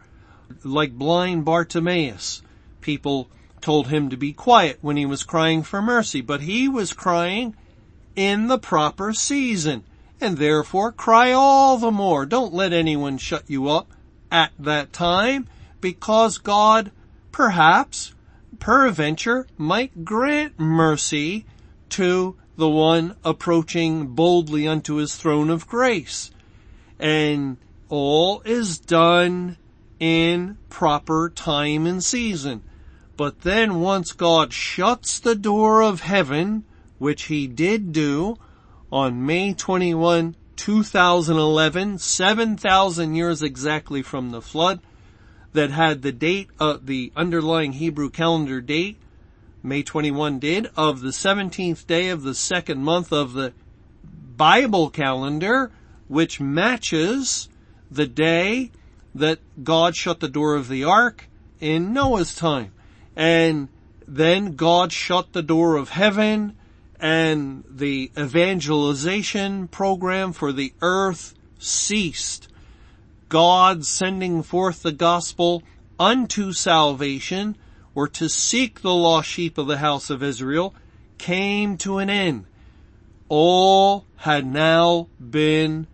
Like 0.64 0.94
blind 0.94 1.46
Bartimaeus, 1.46 2.42
people 2.82 3.30
told 3.62 3.88
him 3.88 4.10
to 4.10 4.18
be 4.18 4.34
quiet 4.34 4.80
when 4.82 4.98
he 4.98 5.06
was 5.06 5.24
crying 5.24 5.62
for 5.62 5.82
mercy, 5.82 6.22
but 6.22 6.42
he 6.42 6.68
was 6.68 6.94
crying 6.94 7.56
in 8.16 8.48
the 8.48 8.58
proper 8.58 9.14
season 9.14 9.84
and 10.20 10.38
therefore 10.38 10.92
cry 10.92 11.32
all 11.32 11.78
the 11.78 11.92
more. 11.92 12.26
Don't 12.26 12.54
let 12.54 12.74
anyone 12.74 13.18
shut 13.18 13.44
you 13.48 13.70
up 13.70 13.92
at 14.32 14.52
that 14.58 14.94
time 14.94 15.48
because 15.80 16.38
God 16.38 16.92
perhaps 17.32 18.14
peradventure 18.60 19.48
might 19.58 20.06
grant 20.06 20.60
mercy 20.60 21.46
to 21.90 22.36
the 22.58 22.70
one 22.70 23.16
approaching 23.24 24.08
boldly 24.08 24.68
unto 24.68 24.96
his 24.96 25.16
throne 25.16 25.50
of 25.50 25.68
grace. 25.68 26.32
And 27.00 27.58
all 27.90 28.42
is 28.42 28.80
done 28.80 29.58
in 30.00 30.58
proper 30.70 31.30
time 31.30 31.86
and 31.86 32.04
season. 32.04 32.64
But 33.16 33.42
then 33.42 33.80
once 33.80 34.12
God 34.12 34.54
shuts 34.54 35.20
the 35.20 35.36
door 35.36 35.82
of 35.82 36.02
heaven, 36.02 36.66
which 37.00 37.24
he 37.24 37.48
did 37.48 37.92
do, 37.92 38.38
on 38.92 39.26
May 39.26 39.54
21, 39.54 40.36
2011, 40.56 41.98
7,000 41.98 43.16
years 43.16 43.44
exactly 43.44 44.02
from 44.02 44.32
the 44.32 44.42
flood, 44.42 44.80
that 45.58 45.72
had 45.72 46.04
the 46.04 46.12
date, 46.12 46.50
uh, 46.60 46.78
the 46.80 47.12
underlying 47.16 47.74
Hebrew 47.74 48.12
calendar 48.12 48.62
date, 48.62 48.96
May 49.64 49.82
21 49.82 50.38
did, 50.38 50.70
of 50.78 51.02
the 51.02 51.10
17th 51.10 51.88
day 51.88 52.10
of 52.10 52.22
the 52.22 52.36
second 52.36 52.84
month 52.84 53.12
of 53.12 53.34
the 53.34 53.54
Bible 54.36 54.92
calendar, 54.92 55.72
which 56.08 56.40
matches 56.40 57.50
the 57.90 58.06
day 58.06 58.70
that 59.16 59.40
God 59.64 59.96
shut 59.96 60.20
the 60.20 60.30
door 60.30 60.54
of 60.54 60.68
the 60.68 60.84
ark 60.84 61.28
in 61.60 61.92
Noah's 61.92 62.36
time. 62.36 62.72
And 63.16 63.68
then 64.08 64.58
God 64.58 64.94
shut 64.94 65.34
the 65.34 65.42
door 65.42 65.76
of 65.76 65.90
heaven 65.90 66.56
and 67.00 67.64
the 67.68 68.12
evangelization 68.16 69.70
program 69.70 70.34
for 70.34 70.52
the 70.52 70.74
earth 70.84 71.34
ceased. 71.58 72.48
God 73.30 73.86
sending 73.86 74.44
forth 74.44 74.84
the 74.84 74.92
gospel 74.92 75.64
unto 76.00 76.54
salvation 76.54 77.58
or 77.94 78.08
to 78.08 78.30
seek 78.30 78.82
the 78.82 78.94
lost 78.94 79.28
sheep 79.30 79.58
of 79.58 79.68
the 79.68 79.78
house 79.78 80.10
of 80.10 80.24
Israel 80.24 80.74
came 81.18 81.78
to 81.78 81.98
an 81.98 82.10
end. 82.10 82.46
All 83.28 84.06
had 84.18 84.46
now 84.46 85.08
been 85.20 85.88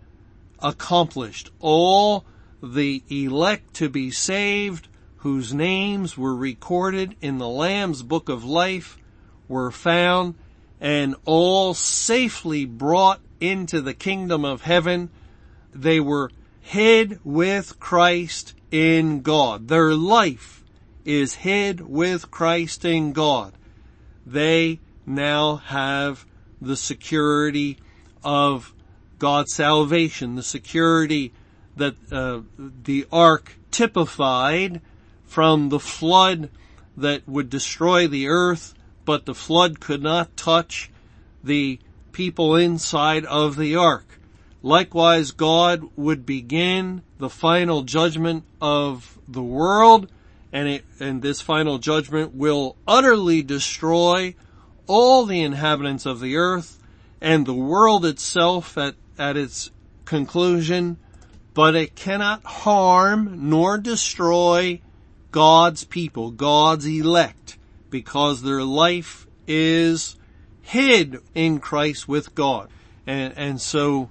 accomplished. 0.60 1.50
All 1.60 2.26
the 2.62 3.04
elect 3.10 3.74
to 3.76 3.90
be 3.90 4.12
saved 4.12 4.88
whose 5.18 5.54
names 5.54 6.18
were 6.18 6.36
recorded 6.36 7.16
in 7.22 7.38
the 7.38 7.48
Lamb's 7.48 8.04
book 8.04 8.30
of 8.30 8.44
life 8.44 8.98
were 9.48 9.72
found 9.72 10.36
and 10.80 11.16
all 11.24 11.74
safely 11.74 12.66
brought 12.66 13.22
into 13.40 13.82
the 13.82 13.94
kingdom 13.94 14.44
of 14.44 14.64
heaven. 14.64 15.10
They 15.74 16.00
were 16.00 16.30
hid 16.64 17.20
with 17.24 17.80
Christ 17.80 18.56
in 18.72 19.22
God. 19.22 19.68
Their 19.68 19.94
life 19.94 20.64
is 21.06 21.36
hid 21.36 21.82
with 21.82 22.32
Christ 22.32 22.84
in 22.86 23.14
God. 23.14 23.54
They 24.26 24.80
now 25.06 25.58
have 25.58 26.26
the 26.60 26.78
security 26.78 27.78
of 28.24 28.74
God's 29.20 29.54
salvation, 29.54 30.36
the 30.36 30.44
security 30.44 31.34
that 31.76 31.96
uh, 32.12 32.42
the 32.58 33.06
ark 33.12 33.58
typified 33.70 34.82
from 35.26 35.70
the 35.70 35.80
flood 35.80 36.50
that 36.96 37.28
would 37.28 37.50
destroy 37.50 38.08
the 38.08 38.28
earth 38.28 38.74
but 39.06 39.26
the 39.26 39.36
flood 39.36 39.80
could 39.80 40.02
not 40.02 40.36
touch 40.38 40.90
the 41.44 41.80
people 42.12 42.56
inside 42.56 43.26
of 43.26 43.58
the 43.58 43.76
ark. 43.76 44.13
Likewise, 44.64 45.32
God 45.32 45.90
would 45.98 46.26
begin 46.26 47.04
the 47.20 47.30
final 47.30 47.84
judgment 47.84 48.46
of 48.62 49.20
the 49.28 49.44
world 49.44 50.10
and 50.54 50.70
it, 50.70 50.86
and 51.00 51.22
this 51.22 51.42
final 51.42 51.80
judgment 51.80 52.34
will 52.34 52.78
utterly 52.88 53.42
destroy 53.42 54.36
all 54.88 55.26
the 55.26 55.42
inhabitants 55.42 56.06
of 56.06 56.22
the 56.22 56.38
earth 56.38 56.80
and 57.20 57.46
the 57.46 57.54
world 57.54 58.06
itself 58.06 58.78
at, 58.78 58.96
at 59.18 59.36
its 59.36 59.72
conclusion, 60.06 60.98
but 61.54 61.76
it 61.76 61.96
cannot 61.96 62.44
harm 62.46 63.50
nor 63.50 63.78
destroy 63.78 64.80
God's 65.32 65.84
people, 65.84 66.32
God's 66.32 66.86
elect, 66.86 67.58
because 67.90 68.44
their 68.44 68.64
life 68.64 69.26
is 69.48 70.16
hid 70.62 71.18
in 71.34 71.60
Christ 71.60 72.08
with 72.08 72.36
God. 72.36 72.70
And, 73.08 73.34
and 73.36 73.60
so 73.60 74.10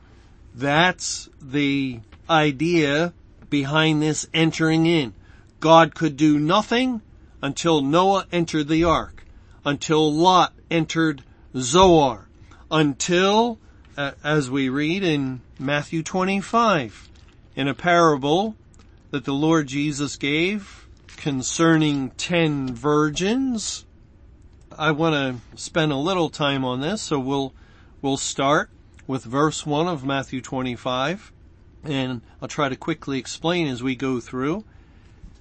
that's 0.54 1.28
the 1.40 2.00
idea 2.28 3.12
behind 3.48 4.02
this 4.02 4.26
entering 4.32 4.86
in. 4.86 5.14
God 5.60 5.94
could 5.94 6.16
do 6.16 6.38
nothing 6.38 7.02
until 7.40 7.82
Noah 7.82 8.26
entered 8.32 8.68
the 8.68 8.84
ark, 8.84 9.24
until 9.64 10.12
Lot 10.12 10.52
entered 10.70 11.22
Zoar, 11.56 12.28
until, 12.70 13.58
uh, 13.96 14.12
as 14.24 14.50
we 14.50 14.68
read 14.68 15.02
in 15.02 15.40
Matthew 15.58 16.02
25, 16.02 17.08
in 17.54 17.68
a 17.68 17.74
parable 17.74 18.56
that 19.10 19.24
the 19.24 19.34
Lord 19.34 19.66
Jesus 19.66 20.16
gave 20.16 20.86
concerning 21.16 22.10
ten 22.10 22.74
virgins. 22.74 23.84
I 24.76 24.90
want 24.90 25.14
to 25.14 25.60
spend 25.60 25.92
a 25.92 25.96
little 25.96 26.30
time 26.30 26.64
on 26.64 26.80
this, 26.80 27.02
so 27.02 27.18
we'll, 27.18 27.52
we'll 28.00 28.16
start 28.16 28.70
with 29.06 29.24
verse 29.24 29.66
1 29.66 29.88
of 29.88 30.04
Matthew 30.04 30.40
25, 30.40 31.32
and 31.84 32.20
I'll 32.40 32.48
try 32.48 32.68
to 32.68 32.76
quickly 32.76 33.18
explain 33.18 33.66
as 33.66 33.82
we 33.82 33.96
go 33.96 34.20
through. 34.20 34.64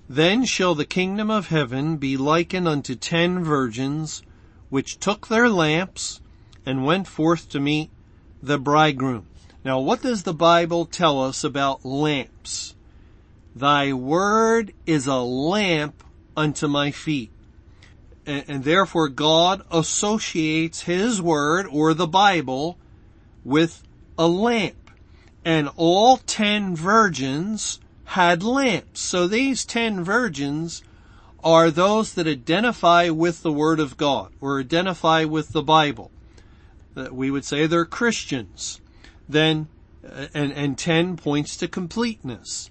Then 0.09 0.45
shall 0.45 0.75
the 0.75 0.85
kingdom 0.85 1.29
of 1.29 1.47
heaven 1.47 1.97
be 1.97 2.17
likened 2.17 2.67
unto 2.67 2.95
ten 2.95 3.43
virgins, 3.43 4.23
which 4.69 4.99
took 4.99 5.27
their 5.27 5.49
lamps 5.49 6.19
and 6.65 6.85
went 6.85 7.07
forth 7.07 7.49
to 7.49 7.59
meet 7.59 7.89
the 8.41 8.57
bridegroom. 8.57 9.27
Now 9.63 9.79
what 9.79 10.01
does 10.01 10.23
the 10.23 10.33
Bible 10.33 10.85
tell 10.85 11.23
us 11.23 11.43
about 11.43 11.85
lamps? 11.85 12.75
Thy 13.55 13.93
word 13.93 14.73
is 14.85 15.07
a 15.07 15.19
lamp 15.19 16.03
unto 16.35 16.67
my 16.67 16.91
feet. 16.91 17.31
And, 18.25 18.45
and, 18.47 18.63
therefore 18.63 19.09
God 19.09 19.63
associates 19.71 20.81
His 20.81 21.21
word 21.21 21.67
or 21.69 21.93
the 21.93 22.07
Bible 22.07 22.77
with 23.43 23.83
a 24.17 24.27
lamp. 24.27 24.91
And 25.43 25.69
all 25.75 26.17
ten 26.17 26.75
virgins 26.75 27.79
had 28.05 28.43
lamps. 28.43 28.99
So 28.99 29.27
these 29.27 29.65
ten 29.65 30.03
virgins 30.03 30.83
are 31.43 31.71
those 31.71 32.13
that 32.13 32.27
identify 32.27 33.09
with 33.09 33.41
the 33.41 33.51
Word 33.51 33.79
of 33.79 33.97
God 33.97 34.31
or 34.39 34.59
identify 34.59 35.23
with 35.23 35.53
the 35.53 35.63
Bible. 35.63 36.11
That 36.93 37.15
we 37.15 37.31
would 37.31 37.45
say 37.45 37.65
they're 37.65 37.85
Christians. 37.85 38.81
Then, 39.27 39.67
uh, 40.05 40.27
and, 40.33 40.51
and 40.51 40.77
ten 40.77 41.17
points 41.17 41.57
to 41.57 41.67
completeness. 41.67 42.69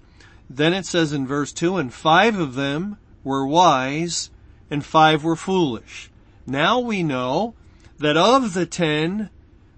Then 0.49 0.73
it 0.73 0.85
says 0.85 1.11
in 1.11 1.27
verse 1.27 1.51
two, 1.51 1.77
and 1.77 1.93
five 1.93 2.37
of 2.37 2.55
them 2.55 2.97
were 3.23 3.45
wise 3.45 4.29
and 4.69 4.85
five 4.85 5.23
were 5.23 5.35
foolish. 5.35 6.09
Now 6.45 6.79
we 6.79 7.03
know 7.03 7.55
that 7.99 8.15
of 8.15 8.53
the 8.53 8.65
ten, 8.65 9.29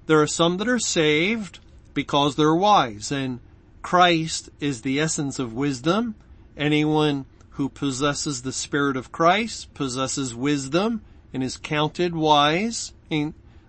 there 0.05 0.21
are 0.21 0.27
some 0.27 0.57
that 0.57 0.67
are 0.67 0.79
saved 0.79 1.59
because 1.93 2.35
they're 2.35 2.55
wise 2.55 3.11
and 3.11 3.39
Christ 3.81 4.49
is 4.59 4.81
the 4.81 4.99
essence 4.99 5.39
of 5.39 5.53
wisdom. 5.53 6.15
Anyone 6.57 7.25
who 7.51 7.69
possesses 7.69 8.41
the 8.41 8.53
Spirit 8.53 8.97
of 8.97 9.11
Christ 9.11 9.73
possesses 9.73 10.33
wisdom 10.33 11.01
and 11.33 11.43
is 11.43 11.57
counted 11.57 12.15
wise 12.15 12.93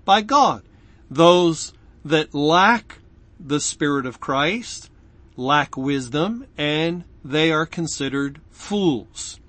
by 0.05 0.23
God. 0.23 0.62
Those 1.11 1.73
that 2.05 2.35
lack 2.35 2.99
the 3.38 3.61
Spirit 3.61 4.07
of 4.07 4.20
Christ 4.20 4.90
lack 5.37 5.77
wisdom 5.77 6.47
and 6.57 7.05
they 7.25 7.51
are 7.51 7.66
considered 7.66 8.40
fools. 8.51 9.40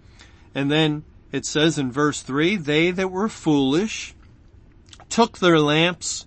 And 0.53 0.71
then 0.71 1.03
it 1.31 1.45
says 1.45 1.77
in 1.77 1.91
verse 1.91 2.21
three, 2.21 2.55
they 2.55 2.91
that 2.91 3.11
were 3.11 3.29
foolish 3.29 4.13
took 5.09 5.37
their 5.37 5.59
lamps 5.59 6.25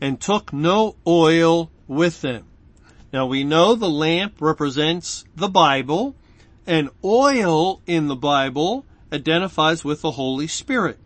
and 0.00 0.20
took 0.20 0.52
no 0.52 0.96
oil 1.06 1.70
with 1.86 2.20
them. 2.20 2.46
Now 3.12 3.26
we 3.26 3.44
know 3.44 3.74
the 3.74 3.90
lamp 3.90 4.34
represents 4.40 5.24
the 5.34 5.48
Bible 5.48 6.14
and 6.66 6.90
oil 7.04 7.82
in 7.86 8.06
the 8.06 8.16
Bible 8.16 8.86
identifies 9.12 9.84
with 9.84 10.02
the 10.02 10.12
Holy 10.12 10.46
Spirit. 10.46 10.98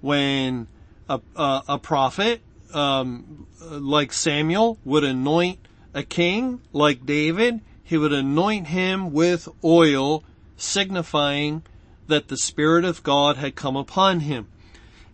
When 0.00 0.68
a, 1.08 1.20
a, 1.34 1.62
a 1.68 1.78
prophet, 1.78 2.42
um, 2.74 3.46
like 3.60 4.12
Samuel 4.12 4.78
would 4.84 5.04
anoint 5.04 5.58
a 5.94 6.02
king 6.02 6.60
like 6.72 7.06
David, 7.06 7.60
he 7.82 7.96
would 7.96 8.12
anoint 8.12 8.66
him 8.66 9.12
with 9.12 9.48
oil 9.64 10.22
signifying 10.56 11.62
that 12.08 12.28
the 12.28 12.36
Spirit 12.36 12.84
of 12.84 13.02
God 13.02 13.36
had 13.36 13.54
come 13.54 13.76
upon 13.76 14.20
him. 14.20 14.48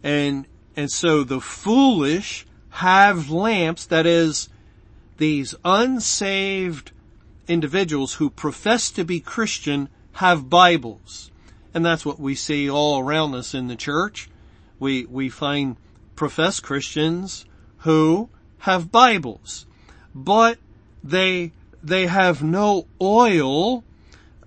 And, 0.02 0.46
and 0.76 0.90
so 0.90 1.22
the 1.22 1.40
foolish 1.40 2.46
have 2.72 3.30
lamps, 3.30 3.86
that 3.86 4.06
is, 4.06 4.48
these 5.18 5.54
unsaved 5.64 6.90
individuals 7.46 8.14
who 8.14 8.30
profess 8.30 8.90
to 8.90 9.04
be 9.04 9.20
Christian 9.20 9.88
have 10.14 10.50
Bibles. 10.50 11.30
And 11.74 11.84
that's 11.84 12.04
what 12.04 12.18
we 12.18 12.34
see 12.34 12.68
all 12.68 12.98
around 12.98 13.34
us 13.34 13.54
in 13.54 13.68
the 13.68 13.76
church. 13.76 14.28
We, 14.78 15.04
we 15.06 15.28
find 15.28 15.76
professed 16.16 16.62
Christians 16.62 17.44
who 17.78 18.28
have 18.60 18.92
Bibles, 18.92 19.66
but 20.14 20.58
they, 21.04 21.52
they 21.82 22.06
have 22.06 22.42
no 22.42 22.86
oil, 23.00 23.84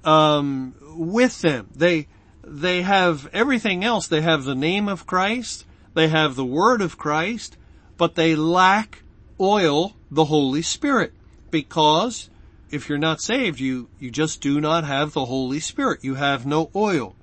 um, 0.04 0.76
with 0.96 1.42
them. 1.42 1.70
They, 1.76 2.08
they 2.44 2.82
have 2.82 3.28
everything 3.34 3.84
else. 3.84 4.08
They 4.08 4.22
have 4.22 4.44
the 4.44 4.56
name 4.56 4.88
of 4.88 5.06
Christ. 5.06 5.66
They 5.94 6.08
have 6.08 6.36
the 6.36 6.46
word 6.46 6.82
of 6.82 6.98
Christ, 6.98 7.58
but 7.98 8.16
they 8.16 8.36
lack 8.36 9.04
oil 9.40 9.96
the 10.12 10.26
Holy 10.26 10.62
Spirit 10.62 11.14
because 11.52 12.30
if 12.72 12.90
you're 12.90 12.98
not 12.98 13.22
saved, 13.22 13.60
you, 13.60 13.88
you 14.00 14.12
just 14.12 14.42
do 14.42 14.60
not 14.60 14.84
have 14.84 15.14
the 15.14 15.26
Holy 15.26 15.60
Spirit. 15.60 16.04
You 16.04 16.16
have 16.16 16.46
no 16.46 16.70
oil. 16.76 17.16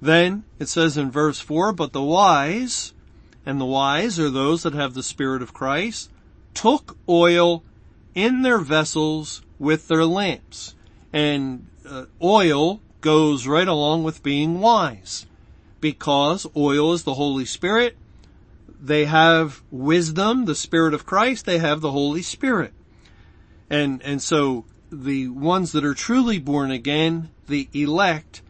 Then 0.00 0.44
it 0.58 0.68
says 0.68 0.96
in 0.96 1.10
verse 1.10 1.40
four, 1.40 1.72
but 1.72 1.92
the 1.92 2.02
wise, 2.02 2.92
and 3.44 3.60
the 3.60 3.64
wise 3.64 4.18
are 4.18 4.30
those 4.30 4.62
that 4.62 4.74
have 4.74 4.94
the 4.94 5.02
Spirit 5.02 5.42
of 5.42 5.54
Christ, 5.54 6.10
took 6.54 6.96
oil 7.08 7.64
in 8.14 8.42
their 8.42 8.58
vessels 8.58 9.42
with 9.58 9.88
their 9.88 10.04
lamps. 10.04 10.74
And 11.12 11.66
uh, 11.88 12.06
oil 12.22 12.80
goes 13.00 13.46
right 13.46 13.68
along 13.68 14.04
with 14.04 14.22
being 14.22 14.60
wise 14.60 15.26
because 15.80 16.46
oil 16.56 16.92
is 16.92 17.04
the 17.04 17.14
Holy 17.14 17.44
Spirit 17.44 17.96
they 18.80 19.06
have 19.06 19.62
wisdom, 19.70 20.44
the 20.44 20.54
Spirit 20.54 20.94
of 20.94 21.06
Christ, 21.06 21.46
they 21.46 21.58
have 21.58 21.80
the 21.80 21.92
Holy 21.92 22.22
Spirit. 22.22 22.72
And, 23.70 24.02
and 24.02 24.22
so 24.22 24.64
the 24.90 25.28
ones 25.28 25.72
that 25.72 25.84
are 25.84 25.94
truly 25.94 26.38
born 26.38 26.70
again, 26.70 27.30
the 27.48 27.68
elect, 27.72 28.42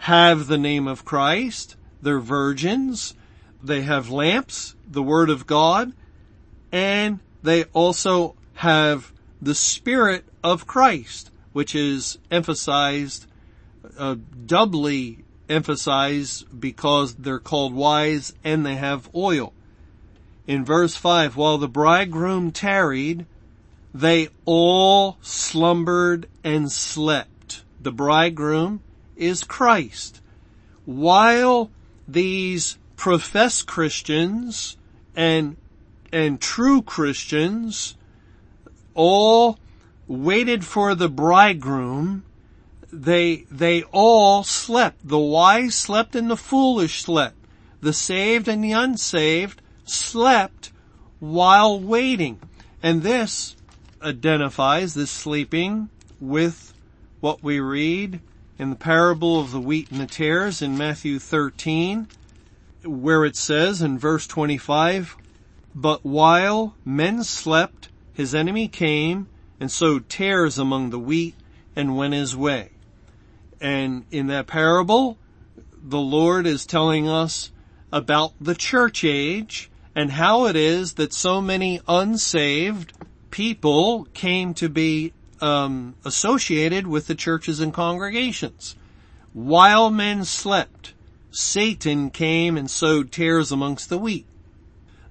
have 0.00 0.46
the 0.46 0.58
name 0.58 0.86
of 0.86 1.04
Christ, 1.04 1.76
they're 2.02 2.20
virgins, 2.20 3.14
they 3.62 3.82
have 3.82 4.10
lamps, 4.10 4.74
the 4.86 5.02
Word 5.02 5.30
of 5.30 5.46
God, 5.46 5.92
and 6.70 7.20
they 7.42 7.64
also 7.64 8.34
have 8.54 9.12
the 9.40 9.54
Spirit 9.54 10.24
of 10.42 10.66
Christ, 10.66 11.30
which 11.52 11.74
is 11.74 12.18
emphasized 12.30 13.26
uh, 13.98 14.16
doubly 14.46 15.23
emphasize 15.48 16.42
because 16.58 17.14
they're 17.14 17.38
called 17.38 17.74
wise 17.74 18.32
and 18.42 18.64
they 18.64 18.76
have 18.76 19.08
oil. 19.14 19.52
In 20.46 20.64
verse 20.64 20.94
5, 20.94 21.36
while 21.36 21.58
the 21.58 21.68
bridegroom 21.68 22.50
tarried, 22.50 23.26
they 23.92 24.28
all 24.44 25.16
slumbered 25.22 26.28
and 26.42 26.70
slept. 26.70 27.62
The 27.80 27.92
bridegroom 27.92 28.80
is 29.16 29.44
Christ. 29.44 30.20
While 30.84 31.70
these 32.06 32.76
professed 32.96 33.66
Christians 33.66 34.76
and, 35.16 35.56
and 36.12 36.40
true 36.40 36.82
Christians 36.82 37.96
all 38.94 39.58
waited 40.06 40.64
for 40.64 40.94
the 40.94 41.08
bridegroom, 41.08 42.24
they, 43.02 43.46
they 43.50 43.82
all 43.84 44.44
slept. 44.44 45.06
The 45.06 45.18
wise 45.18 45.74
slept 45.74 46.14
and 46.14 46.30
the 46.30 46.36
foolish 46.36 47.02
slept. 47.02 47.36
The 47.80 47.92
saved 47.92 48.48
and 48.48 48.62
the 48.62 48.72
unsaved 48.72 49.60
slept 49.84 50.70
while 51.18 51.78
waiting. 51.80 52.40
And 52.82 53.02
this 53.02 53.56
identifies 54.02 54.94
this 54.94 55.10
sleeping 55.10 55.88
with 56.20 56.72
what 57.20 57.42
we 57.42 57.58
read 57.58 58.20
in 58.58 58.70
the 58.70 58.76
parable 58.76 59.40
of 59.40 59.50
the 59.50 59.60
wheat 59.60 59.90
and 59.90 60.00
the 60.00 60.06
tares 60.06 60.62
in 60.62 60.78
Matthew 60.78 61.18
13, 61.18 62.06
where 62.84 63.24
it 63.24 63.36
says 63.36 63.82
in 63.82 63.98
verse 63.98 64.26
25, 64.26 65.16
But 65.74 66.04
while 66.04 66.76
men 66.84 67.24
slept, 67.24 67.88
his 68.12 68.34
enemy 68.34 68.68
came 68.68 69.26
and 69.58 69.70
sowed 69.70 70.08
tares 70.08 70.58
among 70.58 70.90
the 70.90 70.98
wheat 70.98 71.34
and 71.74 71.96
went 71.96 72.14
his 72.14 72.36
way. 72.36 72.73
And 73.60 74.04
in 74.10 74.26
that 74.28 74.46
parable, 74.46 75.18
the 75.82 76.00
Lord 76.00 76.46
is 76.46 76.66
telling 76.66 77.08
us 77.08 77.52
about 77.92 78.32
the 78.40 78.54
church 78.54 79.04
age 79.04 79.70
and 79.94 80.12
how 80.12 80.46
it 80.46 80.56
is 80.56 80.94
that 80.94 81.12
so 81.12 81.40
many 81.40 81.80
unsaved 81.86 82.92
people 83.30 84.06
came 84.14 84.54
to 84.54 84.68
be 84.68 85.12
um, 85.40 85.94
associated 86.04 86.86
with 86.86 87.06
the 87.06 87.14
churches 87.14 87.60
and 87.60 87.72
congregations. 87.72 88.76
While 89.32 89.90
men 89.90 90.24
slept, 90.24 90.94
Satan 91.30 92.10
came 92.10 92.56
and 92.56 92.70
sowed 92.70 93.10
tares 93.10 93.50
amongst 93.50 93.88
the 93.88 93.98
wheat. 93.98 94.26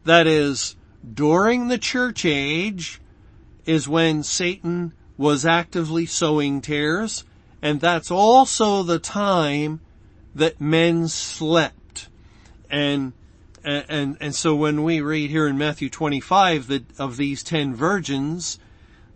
That 0.06 0.28
is, 0.28 0.76
during 1.14 1.68
the 1.68 1.78
church 1.78 2.26
age 2.26 3.02
is 3.66 3.88
when 3.88 4.24
Satan 4.24 4.94
was 5.18 5.46
actively 5.46 6.06
sowing 6.06 6.62
tares, 6.62 7.24
and 7.64 7.80
that's 7.80 8.12
also 8.12 8.84
the 8.84 9.00
time 9.00 9.80
that 10.36 10.60
men 10.60 11.08
slept. 11.08 12.10
And 12.70 13.14
and 13.64 14.18
and 14.20 14.36
so 14.36 14.54
when 14.54 14.84
we 14.84 15.00
read 15.00 15.30
here 15.30 15.48
in 15.48 15.58
Matthew 15.58 15.90
25 15.90 16.68
that 16.68 17.00
of 17.00 17.16
these 17.16 17.42
10 17.42 17.74
virgins 17.74 18.60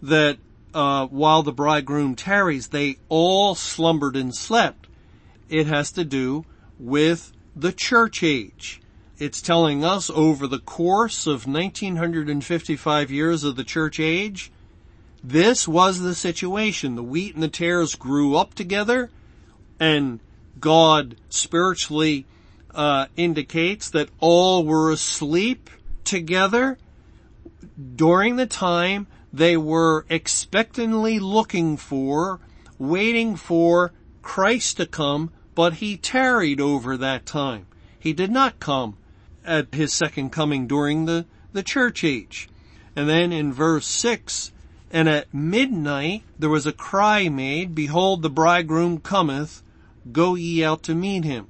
that 0.01 0.37
uh, 0.73 1.07
while 1.07 1.43
the 1.43 1.51
bridegroom 1.51 2.15
tarries 2.15 2.69
they 2.69 2.97
all 3.09 3.55
slumbered 3.55 4.15
and 4.15 4.33
slept 4.33 4.87
it 5.49 5.67
has 5.67 5.91
to 5.91 6.05
do 6.05 6.45
with 6.79 7.33
the 7.53 7.73
church 7.73 8.23
age 8.23 8.81
it's 9.17 9.41
telling 9.41 9.83
us 9.83 10.09
over 10.11 10.47
the 10.47 10.59
course 10.59 11.27
of 11.27 11.45
1955 11.45 13.11
years 13.11 13.43
of 13.43 13.57
the 13.57 13.63
church 13.65 13.99
age 13.99 14.49
this 15.23 15.67
was 15.67 15.99
the 15.99 16.15
situation 16.15 16.95
the 16.95 17.03
wheat 17.03 17.33
and 17.33 17.43
the 17.43 17.47
tares 17.47 17.95
grew 17.95 18.35
up 18.35 18.53
together 18.53 19.09
and 19.79 20.19
God 20.59 21.15
spiritually 21.29 22.25
uh, 22.73 23.07
indicates 23.15 23.89
that 23.89 24.09
all 24.19 24.63
were 24.63 24.91
asleep 24.91 25.69
together 26.03 26.77
during 27.95 28.35
the 28.35 28.45
time 28.45 29.07
they 29.33 29.57
were 29.57 30.05
expectantly 30.09 31.19
looking 31.19 31.77
for, 31.77 32.39
waiting 32.79 33.35
for 33.35 33.91
Christ 34.21 34.77
to 34.77 34.85
come, 34.85 35.31
but 35.53 35.75
he 35.75 35.97
tarried 35.97 36.61
over 36.61 36.97
that 36.97 37.25
time. 37.25 37.67
He 37.99 38.13
did 38.13 38.31
not 38.31 38.59
come 38.59 38.97
at 39.45 39.73
his 39.73 39.93
second 39.93 40.31
coming 40.31 40.67
during 40.67 41.05
the, 41.05 41.25
the 41.53 41.63
church 41.63 42.03
age. 42.03 42.49
And 42.95 43.07
then 43.07 43.31
in 43.31 43.53
verse 43.53 43.85
6, 43.85 44.51
and 44.91 45.09
at 45.09 45.33
midnight 45.33 46.23
there 46.39 46.49
was 46.49 46.65
a 46.65 46.71
cry 46.71 47.29
made, 47.29 47.75
Behold, 47.75 48.21
the 48.21 48.29
bridegroom 48.29 48.99
cometh, 48.99 49.61
go 50.11 50.35
ye 50.35 50.63
out 50.63 50.83
to 50.83 50.95
meet 50.95 51.23
him. 51.23 51.47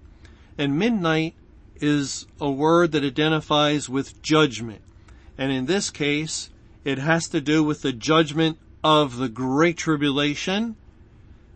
And 0.57 0.79
midnight 0.79 1.35
is 1.79 2.25
a 2.41 2.49
word 2.49 2.91
that 2.93 3.03
identifies 3.03 3.87
with 3.87 4.21
judgment. 4.21 4.81
And 5.37 5.51
in 5.51 5.67
this 5.67 5.89
case, 5.91 6.49
it 6.83 6.97
has 6.97 7.27
to 7.29 7.41
do 7.41 7.63
with 7.63 7.81
the 7.81 7.93
judgment 7.93 8.57
of 8.83 9.17
the 9.17 9.29
Great 9.29 9.77
Tribulation, 9.77 10.75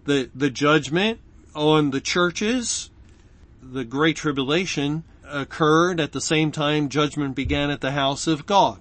the, 0.05 0.29
the 0.35 0.49
judgment 0.49 1.19
on 1.55 1.91
the 1.91 2.01
churches. 2.01 2.91
The 3.61 3.85
Great 3.85 4.17
Tribulation 4.17 5.03
occurred 5.27 5.99
at 5.99 6.11
the 6.11 6.21
same 6.21 6.51
time 6.51 6.89
judgment 6.89 7.35
began 7.35 7.71
at 7.71 7.81
the 7.81 7.91
house 7.91 8.27
of 8.27 8.45
God. 8.45 8.79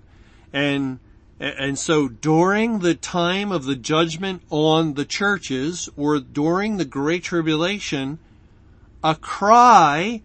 And 0.52 0.98
and 1.40 1.78
so 1.78 2.06
during 2.06 2.80
the 2.80 2.94
time 2.94 3.50
of 3.50 3.64
the 3.64 3.74
judgment 3.74 4.42
on 4.50 4.92
the 4.94 5.06
churches 5.06 5.88
or 5.96 6.20
during 6.20 6.76
the 6.76 6.84
Great 6.84 7.24
Tribulation, 7.24 8.18
a 9.02 9.14
cry 9.14 10.20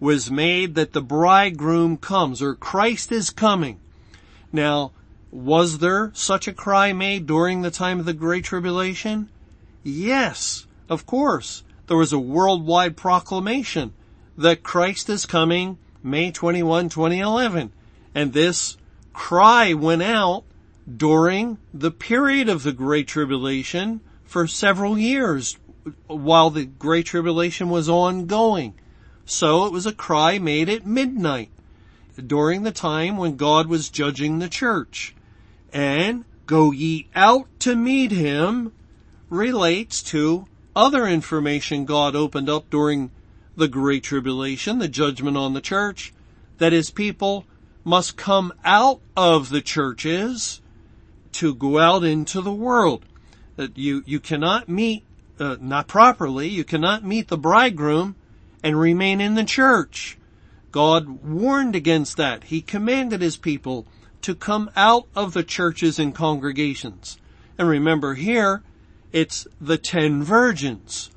was 0.00 0.30
made 0.30 0.74
that 0.74 0.92
the 0.92 1.00
bridegroom 1.00 1.96
comes 1.96 2.42
or 2.42 2.56
Christ 2.56 3.12
is 3.12 3.30
coming. 3.30 3.78
Now, 4.52 4.90
was 5.30 5.78
there 5.78 6.10
such 6.14 6.48
a 6.48 6.52
cry 6.52 6.92
made 6.92 7.26
during 7.26 7.62
the 7.62 7.70
time 7.70 8.00
of 8.00 8.06
the 8.06 8.12
Great 8.12 8.44
Tribulation? 8.44 9.28
Yes, 9.84 10.66
of 10.88 11.06
course. 11.06 11.62
There 11.86 11.96
was 11.96 12.12
a 12.12 12.18
worldwide 12.18 12.96
proclamation 12.96 13.92
that 14.36 14.64
Christ 14.64 15.08
is 15.08 15.26
coming 15.26 15.78
May 16.02 16.32
21, 16.32 16.88
2011. 16.88 17.72
And 18.14 18.32
this 18.32 18.76
cry 19.12 19.72
went 19.72 20.02
out 20.02 20.44
during 20.94 21.58
the 21.74 21.90
period 21.90 22.48
of 22.48 22.62
the 22.62 22.72
Great 22.72 23.08
Tribulation 23.08 24.00
for 24.24 24.46
several 24.46 24.96
years 24.96 25.58
while 26.06 26.50
the 26.50 26.64
Great 26.64 27.06
Tribulation 27.06 27.70
was 27.70 27.88
ongoing. 27.88 28.74
So 29.24 29.66
it 29.66 29.72
was 29.72 29.86
a 29.86 29.92
cry 29.92 30.38
made 30.38 30.68
at 30.68 30.86
midnight 30.86 31.50
during 32.24 32.62
the 32.62 32.72
time 32.72 33.16
when 33.16 33.36
God 33.36 33.66
was 33.66 33.90
judging 33.90 34.38
the 34.38 34.48
church. 34.48 35.14
And 35.72 36.24
go 36.46 36.70
ye 36.70 37.08
out 37.14 37.48
to 37.60 37.74
meet 37.74 38.12
him 38.12 38.72
relates 39.28 40.02
to 40.04 40.46
other 40.76 41.06
information 41.06 41.84
God 41.84 42.14
opened 42.14 42.48
up 42.48 42.70
during 42.70 43.10
the 43.56 43.68
Great 43.68 44.04
Tribulation, 44.04 44.78
the 44.78 44.88
judgment 44.88 45.36
on 45.36 45.54
the 45.54 45.60
church, 45.60 46.12
that 46.58 46.72
his 46.72 46.90
people 46.90 47.44
must 47.84 48.16
come 48.16 48.52
out 48.64 49.00
of 49.16 49.48
the 49.48 49.60
churches 49.60 50.60
to 51.36 51.54
go 51.54 51.78
out 51.78 52.04
into 52.04 52.40
the 52.40 52.52
world. 52.52 53.04
That 53.56 53.76
you, 53.76 54.02
you 54.06 54.20
cannot 54.20 54.68
meet, 54.68 55.04
uh, 55.38 55.56
not 55.60 55.86
properly, 55.86 56.48
you 56.48 56.64
cannot 56.64 57.04
meet 57.04 57.28
the 57.28 57.38
bridegroom 57.38 58.16
and 58.62 58.78
remain 58.78 59.20
in 59.20 59.34
the 59.34 59.44
church. 59.44 60.18
God 60.72 61.22
warned 61.24 61.76
against 61.76 62.16
that. 62.16 62.44
He 62.44 62.60
commanded 62.60 63.22
his 63.22 63.36
people 63.36 63.86
to 64.22 64.34
come 64.34 64.70
out 64.76 65.06
of 65.14 65.32
the 65.32 65.44
churches 65.44 65.98
and 65.98 66.14
congregations. 66.14 67.18
And 67.58 67.68
remember 67.68 68.14
here, 68.14 68.62
it's 69.12 69.46
the 69.60 69.78
ten 69.78 70.22
virgins, 70.22 71.10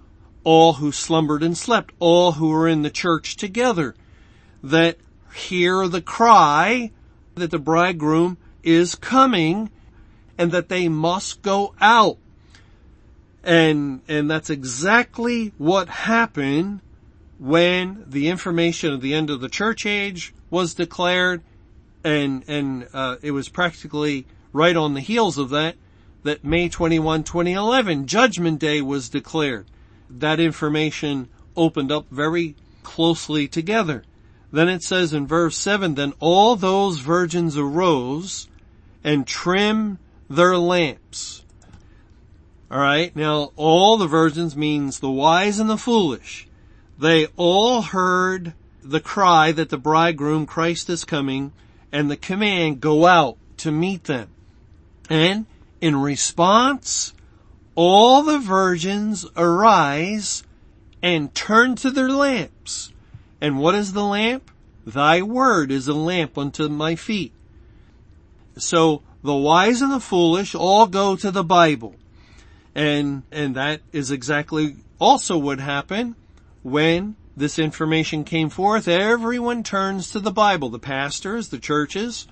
all 0.43 0.73
who 0.73 0.91
slumbered 0.91 1.43
and 1.43 1.57
slept, 1.57 1.93
all 1.99 2.33
who 2.33 2.49
were 2.49 2.67
in 2.67 2.81
the 2.81 2.89
church 2.89 3.35
together, 3.35 3.95
that 4.63 4.97
hear 5.33 5.87
the 5.87 6.01
cry 6.01 6.91
that 7.35 7.51
the 7.51 7.59
bridegroom 7.59 8.37
is 8.63 8.95
coming 8.95 9.69
and 10.39 10.53
that 10.53 10.69
they 10.69 10.87
must 10.87 11.41
go 11.41 11.75
out. 11.81 12.17
And, 13.43 14.01
and 14.07 14.31
that's 14.31 14.49
exactly 14.49 15.53
what 15.57 15.89
happened 15.89 16.79
when 17.37 18.05
the 18.07 18.29
information 18.29 18.93
of 18.93 19.01
the 19.01 19.13
end 19.13 19.29
of 19.29 19.41
the 19.41 19.49
church 19.49 19.85
age 19.85 20.33
was 20.49 20.73
declared 20.73 21.43
and, 22.03 22.45
and, 22.47 22.87
uh, 22.93 23.17
it 23.21 23.31
was 23.31 23.49
practically 23.49 24.25
right 24.53 24.75
on 24.75 24.93
the 24.93 25.01
heels 25.01 25.37
of 25.37 25.49
that, 25.49 25.75
that 26.23 26.45
May 26.45 26.69
21, 26.69 27.23
2011, 27.23 28.07
Judgment 28.07 28.59
Day 28.59 28.81
was 28.81 29.09
declared. 29.09 29.67
That 30.09 30.39
information 30.39 31.27
opened 31.57 31.91
up 31.91 32.05
very 32.09 32.55
closely 32.83 33.49
together. 33.49 34.03
Then 34.51 34.69
it 34.69 34.83
says 34.83 35.13
in 35.13 35.27
verse 35.27 35.57
7, 35.57 35.95
then 35.95 36.13
all 36.19 36.55
those 36.55 36.99
virgins 36.99 37.57
arose 37.57 38.47
and 39.03 39.27
trimmed 39.27 39.97
their 40.29 40.57
lamps. 40.57 41.43
Alright, 42.71 43.15
now 43.15 43.51
all 43.55 43.97
the 43.97 44.07
virgins 44.07 44.55
means 44.55 44.99
the 44.99 45.09
wise 45.09 45.59
and 45.59 45.69
the 45.69 45.77
foolish. 45.77 46.47
They 46.99 47.27
all 47.35 47.81
heard 47.81 48.53
the 48.83 48.99
cry 48.99 49.51
that 49.51 49.69
the 49.69 49.77
bridegroom 49.77 50.45
Christ 50.45 50.89
is 50.89 51.03
coming 51.03 51.51
and 51.91 52.09
the 52.09 52.17
command 52.17 52.79
go 52.79 53.07
out 53.07 53.37
to 53.57 53.71
meet 53.71 54.03
them. 54.03 54.29
And 55.09 55.47
in 55.81 55.95
response, 55.95 57.13
all 57.73 58.21
the 58.21 58.37
virgins 58.37 59.25
arise 59.35 60.43
and 61.01 61.33
turn 61.33 61.75
to 61.77 61.89
their 61.89 62.09
lamps. 62.09 62.93
And 63.41 63.57
what 63.57 63.73
is 63.75 63.93
the 63.93 64.03
lamp? 64.03 64.51
Thy 64.85 65.21
word 65.21 65.71
is 65.71 65.87
a 65.87 65.93
lamp 65.93 66.37
unto 66.37 66.67
my 66.67 66.95
feet. 66.95 67.33
So 68.57 69.01
the 69.23 69.35
wise 69.35 69.81
and 69.81 69.91
the 69.91 69.99
foolish 69.99 70.55
all 70.55 70.87
go 70.87 71.15
to 71.15 71.31
the 71.31 71.43
Bible. 71.43 71.95
And, 72.75 73.23
and 73.31 73.55
that 73.55 73.81
is 73.91 74.11
exactly 74.11 74.77
also 74.99 75.37
what 75.37 75.59
happened 75.59 76.15
when 76.63 77.15
this 77.35 77.57
information 77.57 78.23
came 78.23 78.49
forth. 78.49 78.87
Everyone 78.87 79.63
turns 79.63 80.11
to 80.11 80.19
the 80.19 80.31
Bible. 80.31 80.69
The 80.69 80.79
pastors, 80.79 81.49
the 81.49 81.59
churches 81.59 82.27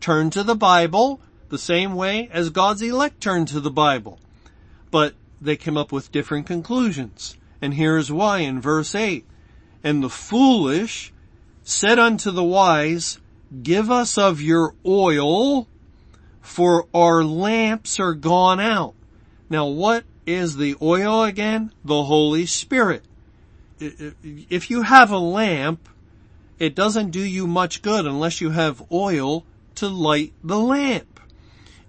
turn 0.00 0.30
to 0.30 0.42
the 0.42 0.54
Bible 0.54 1.20
the 1.48 1.58
same 1.58 1.94
way 1.94 2.28
as 2.32 2.50
God's 2.50 2.82
elect 2.82 3.20
turn 3.20 3.46
to 3.46 3.60
the 3.60 3.70
Bible. 3.70 4.18
But 4.90 5.14
they 5.40 5.56
came 5.56 5.76
up 5.76 5.92
with 5.92 6.12
different 6.12 6.46
conclusions. 6.46 7.36
And 7.62 7.74
here's 7.74 8.10
why 8.10 8.38
in 8.38 8.60
verse 8.60 8.94
8. 8.94 9.26
And 9.82 10.02
the 10.02 10.10
foolish 10.10 11.12
said 11.62 11.98
unto 11.98 12.30
the 12.30 12.44
wise, 12.44 13.18
give 13.62 13.90
us 13.90 14.18
of 14.18 14.40
your 14.40 14.74
oil, 14.84 15.68
for 16.40 16.86
our 16.94 17.22
lamps 17.24 18.00
are 18.00 18.14
gone 18.14 18.60
out. 18.60 18.94
Now 19.48 19.66
what 19.66 20.04
is 20.26 20.56
the 20.56 20.76
oil 20.80 21.22
again? 21.22 21.72
The 21.84 22.04
Holy 22.04 22.46
Spirit. 22.46 23.04
If 23.78 24.70
you 24.70 24.82
have 24.82 25.10
a 25.10 25.18
lamp, 25.18 25.88
it 26.58 26.74
doesn't 26.74 27.10
do 27.10 27.20
you 27.20 27.46
much 27.46 27.82
good 27.82 28.06
unless 28.06 28.40
you 28.40 28.50
have 28.50 28.82
oil 28.92 29.44
to 29.76 29.88
light 29.88 30.32
the 30.44 30.58
lamp. 30.58 31.20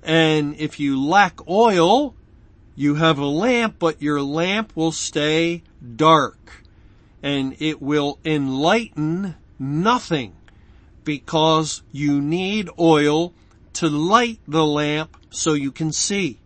And 0.02 0.56
if 0.56 0.80
you 0.80 1.04
lack 1.04 1.48
oil, 1.48 2.16
you 2.76 2.96
have 2.96 3.20
a 3.20 3.26
lamp, 3.26 3.76
but 3.78 4.02
your 4.02 4.22
lamp 4.22 4.72
will 4.76 4.92
stay 4.92 5.64
dark 5.96 6.64
and 7.22 7.56
it 7.60 7.82
will 7.82 8.18
enlighten 8.26 9.36
nothing 9.60 10.36
because 11.04 11.84
you 11.92 12.22
need 12.22 12.70
oil 12.80 13.34
to 13.74 13.90
light 13.90 14.40
the 14.48 14.66
lamp 14.66 15.18
so 15.30 15.54
you 15.54 15.72
can 15.72 15.92
see. 15.92 16.40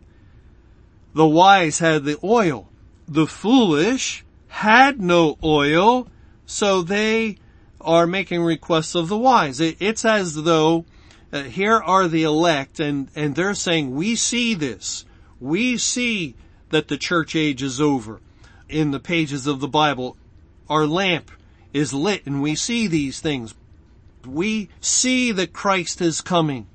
The 1.14 1.28
wise 1.28 1.80
had 1.80 2.04
the 2.04 2.18
oil. 2.24 2.70
The 3.08 3.28
foolish 3.28 4.26
had 4.48 5.00
no 5.00 5.38
oil, 5.44 6.08
so 6.46 6.82
they 6.82 7.38
are 7.82 8.08
making 8.08 8.42
requests 8.42 8.96
of 8.96 9.08
the 9.08 9.18
wise. 9.18 9.60
It, 9.60 9.78
it's 9.80 10.04
as 10.06 10.36
though 10.36 10.86
uh, 11.32 11.44
here 11.44 11.78
are 11.78 12.08
the 12.08 12.24
elect 12.24 12.80
and, 12.80 13.10
and 13.16 13.36
they're 13.36 13.54
saying, 13.54 13.94
we 13.94 14.16
see 14.16 14.54
this. 14.54 15.06
We 15.40 15.78
see 15.78 16.36
that 16.70 16.88
the 16.88 16.98
church 16.98 17.36
age 17.36 17.62
is 17.62 17.80
over. 17.80 18.22
In 18.68 18.92
the 18.92 19.00
pages 19.00 19.46
of 19.46 19.60
the 19.60 19.68
Bible, 19.68 20.18
our 20.70 20.88
lamp 20.88 21.32
is 21.74 21.94
lit 21.94 22.26
and 22.26 22.42
we 22.42 22.56
see 22.56 22.88
these 22.88 23.20
things. 23.20 23.54
We 24.26 24.70
see 24.80 25.32
that 25.34 25.54
Christ 25.54 26.02
is 26.02 26.22
coming. 26.22 26.68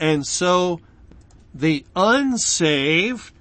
And 0.00 0.26
so 0.26 0.80
the 1.54 1.84
unsaved, 1.94 3.32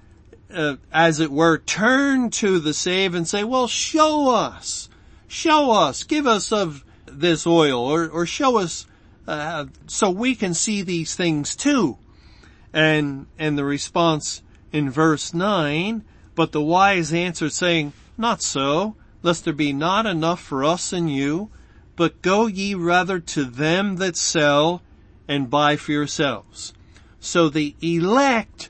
uh, 0.53 0.75
as 0.91 1.21
it 1.21 1.31
were, 1.31 1.57
turn 1.57 2.29
to 2.31 2.59
the 2.59 2.73
saved 2.73 3.15
and 3.15 3.25
say, 3.25 3.45
well, 3.45 3.67
show 3.67 4.29
us, 4.29 4.89
show 5.25 5.71
us, 5.71 6.03
give 6.03 6.27
us 6.27 6.51
of 6.51 6.83
this 7.05 7.47
oil 7.47 7.79
or, 7.79 8.09
or 8.09 8.25
show 8.25 8.57
us 8.57 8.85
uh, 9.25 9.65
so 9.87 10.09
we 10.09 10.35
can 10.35 10.53
see 10.53 10.81
these 10.81 11.15
things 11.15 11.55
too. 11.55 11.97
And, 12.73 13.27
and 13.39 13.57
the 13.57 13.65
response 13.65 14.43
in 14.73 14.89
verse 14.89 15.33
9, 15.33 16.03
but 16.35 16.51
the 16.51 16.61
wise 16.61 17.13
answered 17.13 17.53
saying, 17.53 17.93
not 18.17 18.41
so, 18.41 18.95
lest 19.23 19.45
there 19.45 19.53
be 19.53 19.71
not 19.71 20.05
enough 20.05 20.41
for 20.41 20.65
us 20.65 20.91
and 20.91 21.09
you, 21.09 21.49
but 21.95 22.21
go 22.21 22.47
ye 22.47 22.75
rather 22.75 23.19
to 23.19 23.45
them 23.45 23.95
that 23.95 24.17
sell 24.17 24.81
and 25.29 25.49
buy 25.49 25.77
for 25.77 25.93
yourselves. 25.93 26.73
So 27.19 27.47
the 27.47 27.75
elect 27.81 28.69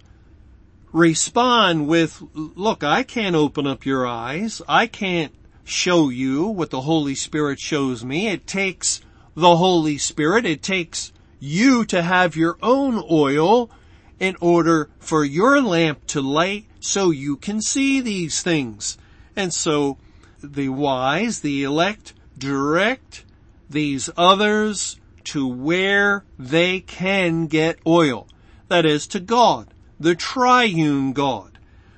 respond 0.91 1.87
with, 1.87 2.21
look, 2.33 2.83
I 2.83 3.01
can't 3.03 3.35
open 3.35 3.65
up 3.65 3.85
your 3.85 4.05
eyes. 4.05 4.61
I 4.67 4.85
can't 4.85 5.33
show 5.63 6.09
you 6.09 6.45
what 6.47 6.69
the 6.69 6.81
Holy 6.81 7.15
Spirit 7.15 7.59
shows 7.59 8.03
me. 8.03 8.27
It 8.27 8.45
takes 8.45 9.01
the 9.35 9.55
Holy 9.55 9.97
Spirit. 9.97 10.45
It 10.45 10.61
takes 10.61 11.13
you 11.39 11.85
to 11.85 12.01
have 12.01 12.35
your 12.35 12.57
own 12.61 13.01
oil 13.09 13.71
in 14.19 14.35
order 14.41 14.89
for 14.99 15.23
your 15.23 15.61
lamp 15.61 16.05
to 16.07 16.21
light 16.21 16.65
so 16.81 17.09
you 17.09 17.37
can 17.37 17.61
see 17.61 18.01
these 18.01 18.41
things. 18.41 18.97
And 19.33 19.53
so 19.53 19.97
the 20.43 20.69
wise, 20.69 21.39
the 21.39 21.63
elect, 21.63 22.13
direct 22.37 23.23
these 23.69 24.09
others 24.17 24.98
to 25.25 25.47
where 25.47 26.25
they 26.37 26.79
can 26.79 27.47
get 27.47 27.79
oil. 27.85 28.27
That 28.67 28.85
is 28.85 29.07
to 29.07 29.19
God, 29.19 29.73
the 29.99 30.15
triune 30.15 31.13
God. 31.13 31.57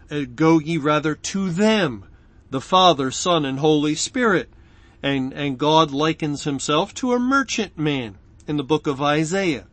Uh, 0.09 0.23
go 0.35 0.59
ye 0.59 0.77
rather 0.77 1.15
to 1.15 1.49
them 1.49 2.05
the 2.49 2.61
Father, 2.61 3.11
Son, 3.11 3.45
and 3.45 3.59
Holy 3.59 3.95
Spirit. 3.95 4.49
And, 5.01 5.33
and 5.33 5.57
God 5.57 5.91
likens 5.91 6.43
himself 6.43 6.93
to 6.95 7.13
a 7.13 7.19
merchant 7.19 7.77
man 7.77 8.17
in 8.45 8.57
the 8.57 8.63
book 8.63 8.85
of 8.85 9.01
Isaiah. 9.01 9.65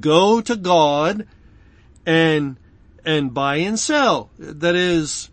Go 0.00 0.40
to 0.40 0.56
God 0.56 1.26
and, 2.04 2.56
and 3.04 3.32
buy 3.32 3.56
and 3.56 3.78
sell. 3.78 4.30
That 4.38 4.74
is, 4.74 5.30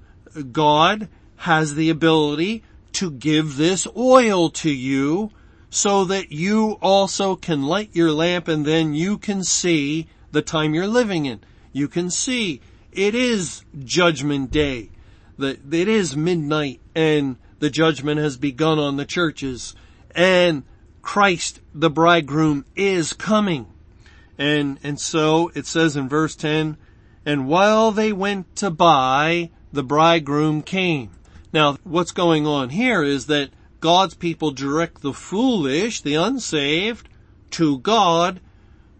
God 0.52 1.10
has 1.38 1.76
the 1.76 1.90
ability 1.90 2.64
to 2.94 3.12
give 3.12 3.58
this 3.58 3.88
oil 3.96 4.50
to 4.50 4.70
you 4.72 5.32
so 5.70 6.06
that 6.06 6.32
you 6.32 6.78
also 6.82 7.36
can 7.36 7.64
light 7.64 7.90
your 7.94 8.12
lamp 8.12 8.48
and 8.48 8.66
then 8.66 8.94
you 8.94 9.18
can 9.18 9.44
see 9.44 10.08
the 10.32 10.42
time 10.42 10.74
you're 10.74 10.88
living 10.88 11.26
in. 11.26 11.40
You 11.72 11.88
can 11.88 12.10
see 12.10 12.62
it 12.92 13.14
is 13.14 13.64
judgment 13.84 14.52
day 14.52 14.90
that 15.38 15.74
it 15.74 15.88
is 15.88 16.18
midnight 16.18 16.82
and 16.96 17.38
the 17.60 17.70
judgment 17.70 18.20
has 18.20 18.38
begun 18.38 18.80
on 18.80 18.98
the 18.98 19.06
churches 19.06 19.76
and 20.16 20.64
Christ, 21.02 21.62
the 21.74 21.90
bridegroom, 21.90 22.66
is 22.76 23.14
coming. 23.14 23.68
And, 24.38 24.80
and 24.84 25.00
so 25.00 25.52
it 25.56 25.66
says 25.66 25.96
in 25.96 26.10
verse 26.10 26.36
10, 26.36 26.78
and 27.26 27.48
while 27.48 27.92
they 27.92 28.12
went 28.12 28.56
to 28.58 28.70
buy, 28.70 29.52
the 29.72 29.84
bridegroom 29.84 30.62
came. 30.62 31.12
Now, 31.54 31.78
what's 31.84 32.12
going 32.12 32.48
on 32.48 32.70
here 32.70 33.04
is 33.04 33.28
that 33.28 33.50
God's 33.80 34.14
people 34.14 34.52
direct 34.52 35.02
the 35.02 35.14
foolish, 35.14 36.02
the 36.02 36.16
unsaved, 36.16 37.10
to 37.52 37.80
God, 37.80 38.42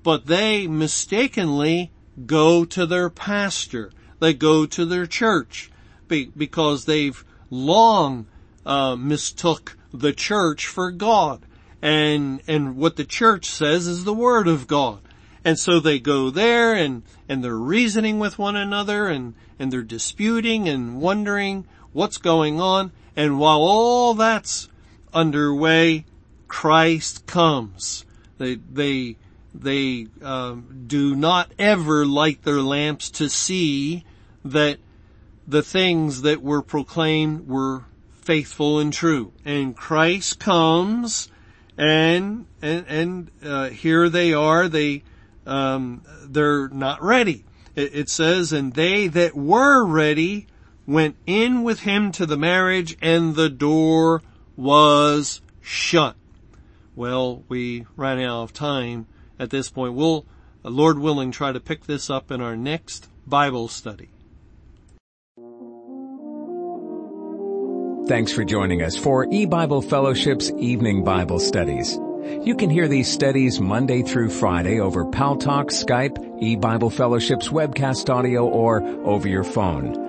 but 0.04 0.26
they 0.26 0.68
mistakenly 0.68 1.92
go 2.26 2.66
to 2.66 2.86
their 2.86 3.10
pastor. 3.10 3.92
They 4.20 4.34
go 4.34 4.66
to 4.66 4.86
their 4.86 5.06
church 5.06 5.72
because 6.08 6.86
they've 6.86 7.24
long 7.50 8.28
uh, 8.66 8.96
mistook 8.96 9.78
the 9.94 10.14
church 10.14 10.68
for 10.68 10.92
God. 10.92 11.46
And, 11.82 12.42
and 12.48 12.76
what 12.76 12.96
the 12.96 13.06
church 13.06 13.46
says 13.46 13.88
is 13.88 14.04
the 14.04 14.14
word 14.14 14.48
of 14.48 14.68
God. 14.68 15.00
And 15.46 15.58
so 15.58 15.80
they 15.80 16.00
go 16.00 16.30
there 16.30 16.74
and, 16.74 17.04
and 17.28 17.44
they're 17.44 17.56
reasoning 17.56 18.20
with 18.20 18.38
one 18.38 18.56
another 18.56 19.08
and, 19.08 19.34
and 19.58 19.72
they're 19.72 19.82
disputing 19.82 20.68
and 20.68 21.00
wondering 21.00 21.66
what's 21.94 22.18
going 22.18 22.60
on. 22.60 22.92
And 23.16 23.40
while 23.40 23.62
all 23.62 24.14
that's 24.14 24.69
underway, 25.14 26.06
Christ 26.48 27.26
comes. 27.26 28.06
They, 28.38 28.56
they, 28.56 29.18
they, 29.54 30.08
um, 30.22 30.86
do 30.88 31.16
not 31.16 31.52
ever 31.60 32.06
light 32.06 32.44
their 32.44 32.62
lamps 32.62 33.10
to 33.12 33.30
see 33.30 34.06
that 34.46 34.80
the 35.48 35.64
things 35.64 36.22
that 36.22 36.42
were 36.42 36.62
proclaimed 36.62 37.48
were 37.48 37.84
faithful 38.22 38.80
and 38.80 38.94
true. 38.94 39.34
And 39.44 39.76
Christ 39.76 40.40
comes 40.40 41.30
and, 41.78 42.46
and, 42.62 42.86
and, 42.88 43.32
uh, 43.44 43.70
here 43.70 44.10
they 44.10 44.34
are, 44.34 44.68
they, 44.68 45.04
um, 45.46 46.04
they're 46.26 46.70
not 46.70 47.02
ready. 47.02 47.46
It, 47.76 47.96
it 47.96 48.10
says, 48.10 48.52
and 48.52 48.74
they 48.74 49.08
that 49.08 49.36
were 49.36 49.86
ready 49.86 50.48
went 50.86 51.16
in 51.26 51.64
with 51.64 51.82
him 51.82 52.12
to 52.12 52.26
the 52.26 52.38
marriage 52.38 52.98
and 53.02 53.36
the 53.36 53.50
door 53.50 54.22
was 54.60 55.42
shut. 55.62 56.16
Well, 56.94 57.44
we 57.48 57.86
ran 57.96 58.20
out 58.20 58.44
of 58.44 58.54
time 58.54 59.08
at 59.40 59.52
this 59.52 59.70
point. 59.70 59.94
We'll, 59.94 60.26
Lord 60.64 61.00
willing, 61.00 61.32
try 61.32 61.54
to 61.54 61.62
pick 61.62 61.86
this 61.86 62.10
up 62.10 62.30
in 62.30 62.42
our 62.42 62.58
next 62.58 63.08
Bible 63.26 63.70
study. 63.70 64.10
Thanks 68.10 68.34
for 68.34 68.44
joining 68.44 68.82
us 68.82 68.98
for 68.98 69.28
E-Bible 69.32 69.82
Fellowship's 69.84 70.52
Evening 70.58 71.04
Bible 71.04 71.40
Studies. 71.40 71.98
You 72.44 72.56
can 72.56 72.70
hear 72.70 72.88
these 72.88 73.10
studies 73.10 73.62
Monday 73.62 74.02
through 74.02 74.30
Friday 74.30 74.82
over 74.82 75.06
Paltalk, 75.06 75.68
Skype, 75.68 76.42
E-Bible 76.42 76.90
Fellowship's 76.90 77.48
webcast 77.48 78.14
audio, 78.14 78.46
or 78.46 78.82
over 79.06 79.28
your 79.28 79.44
phone. 79.46 80.09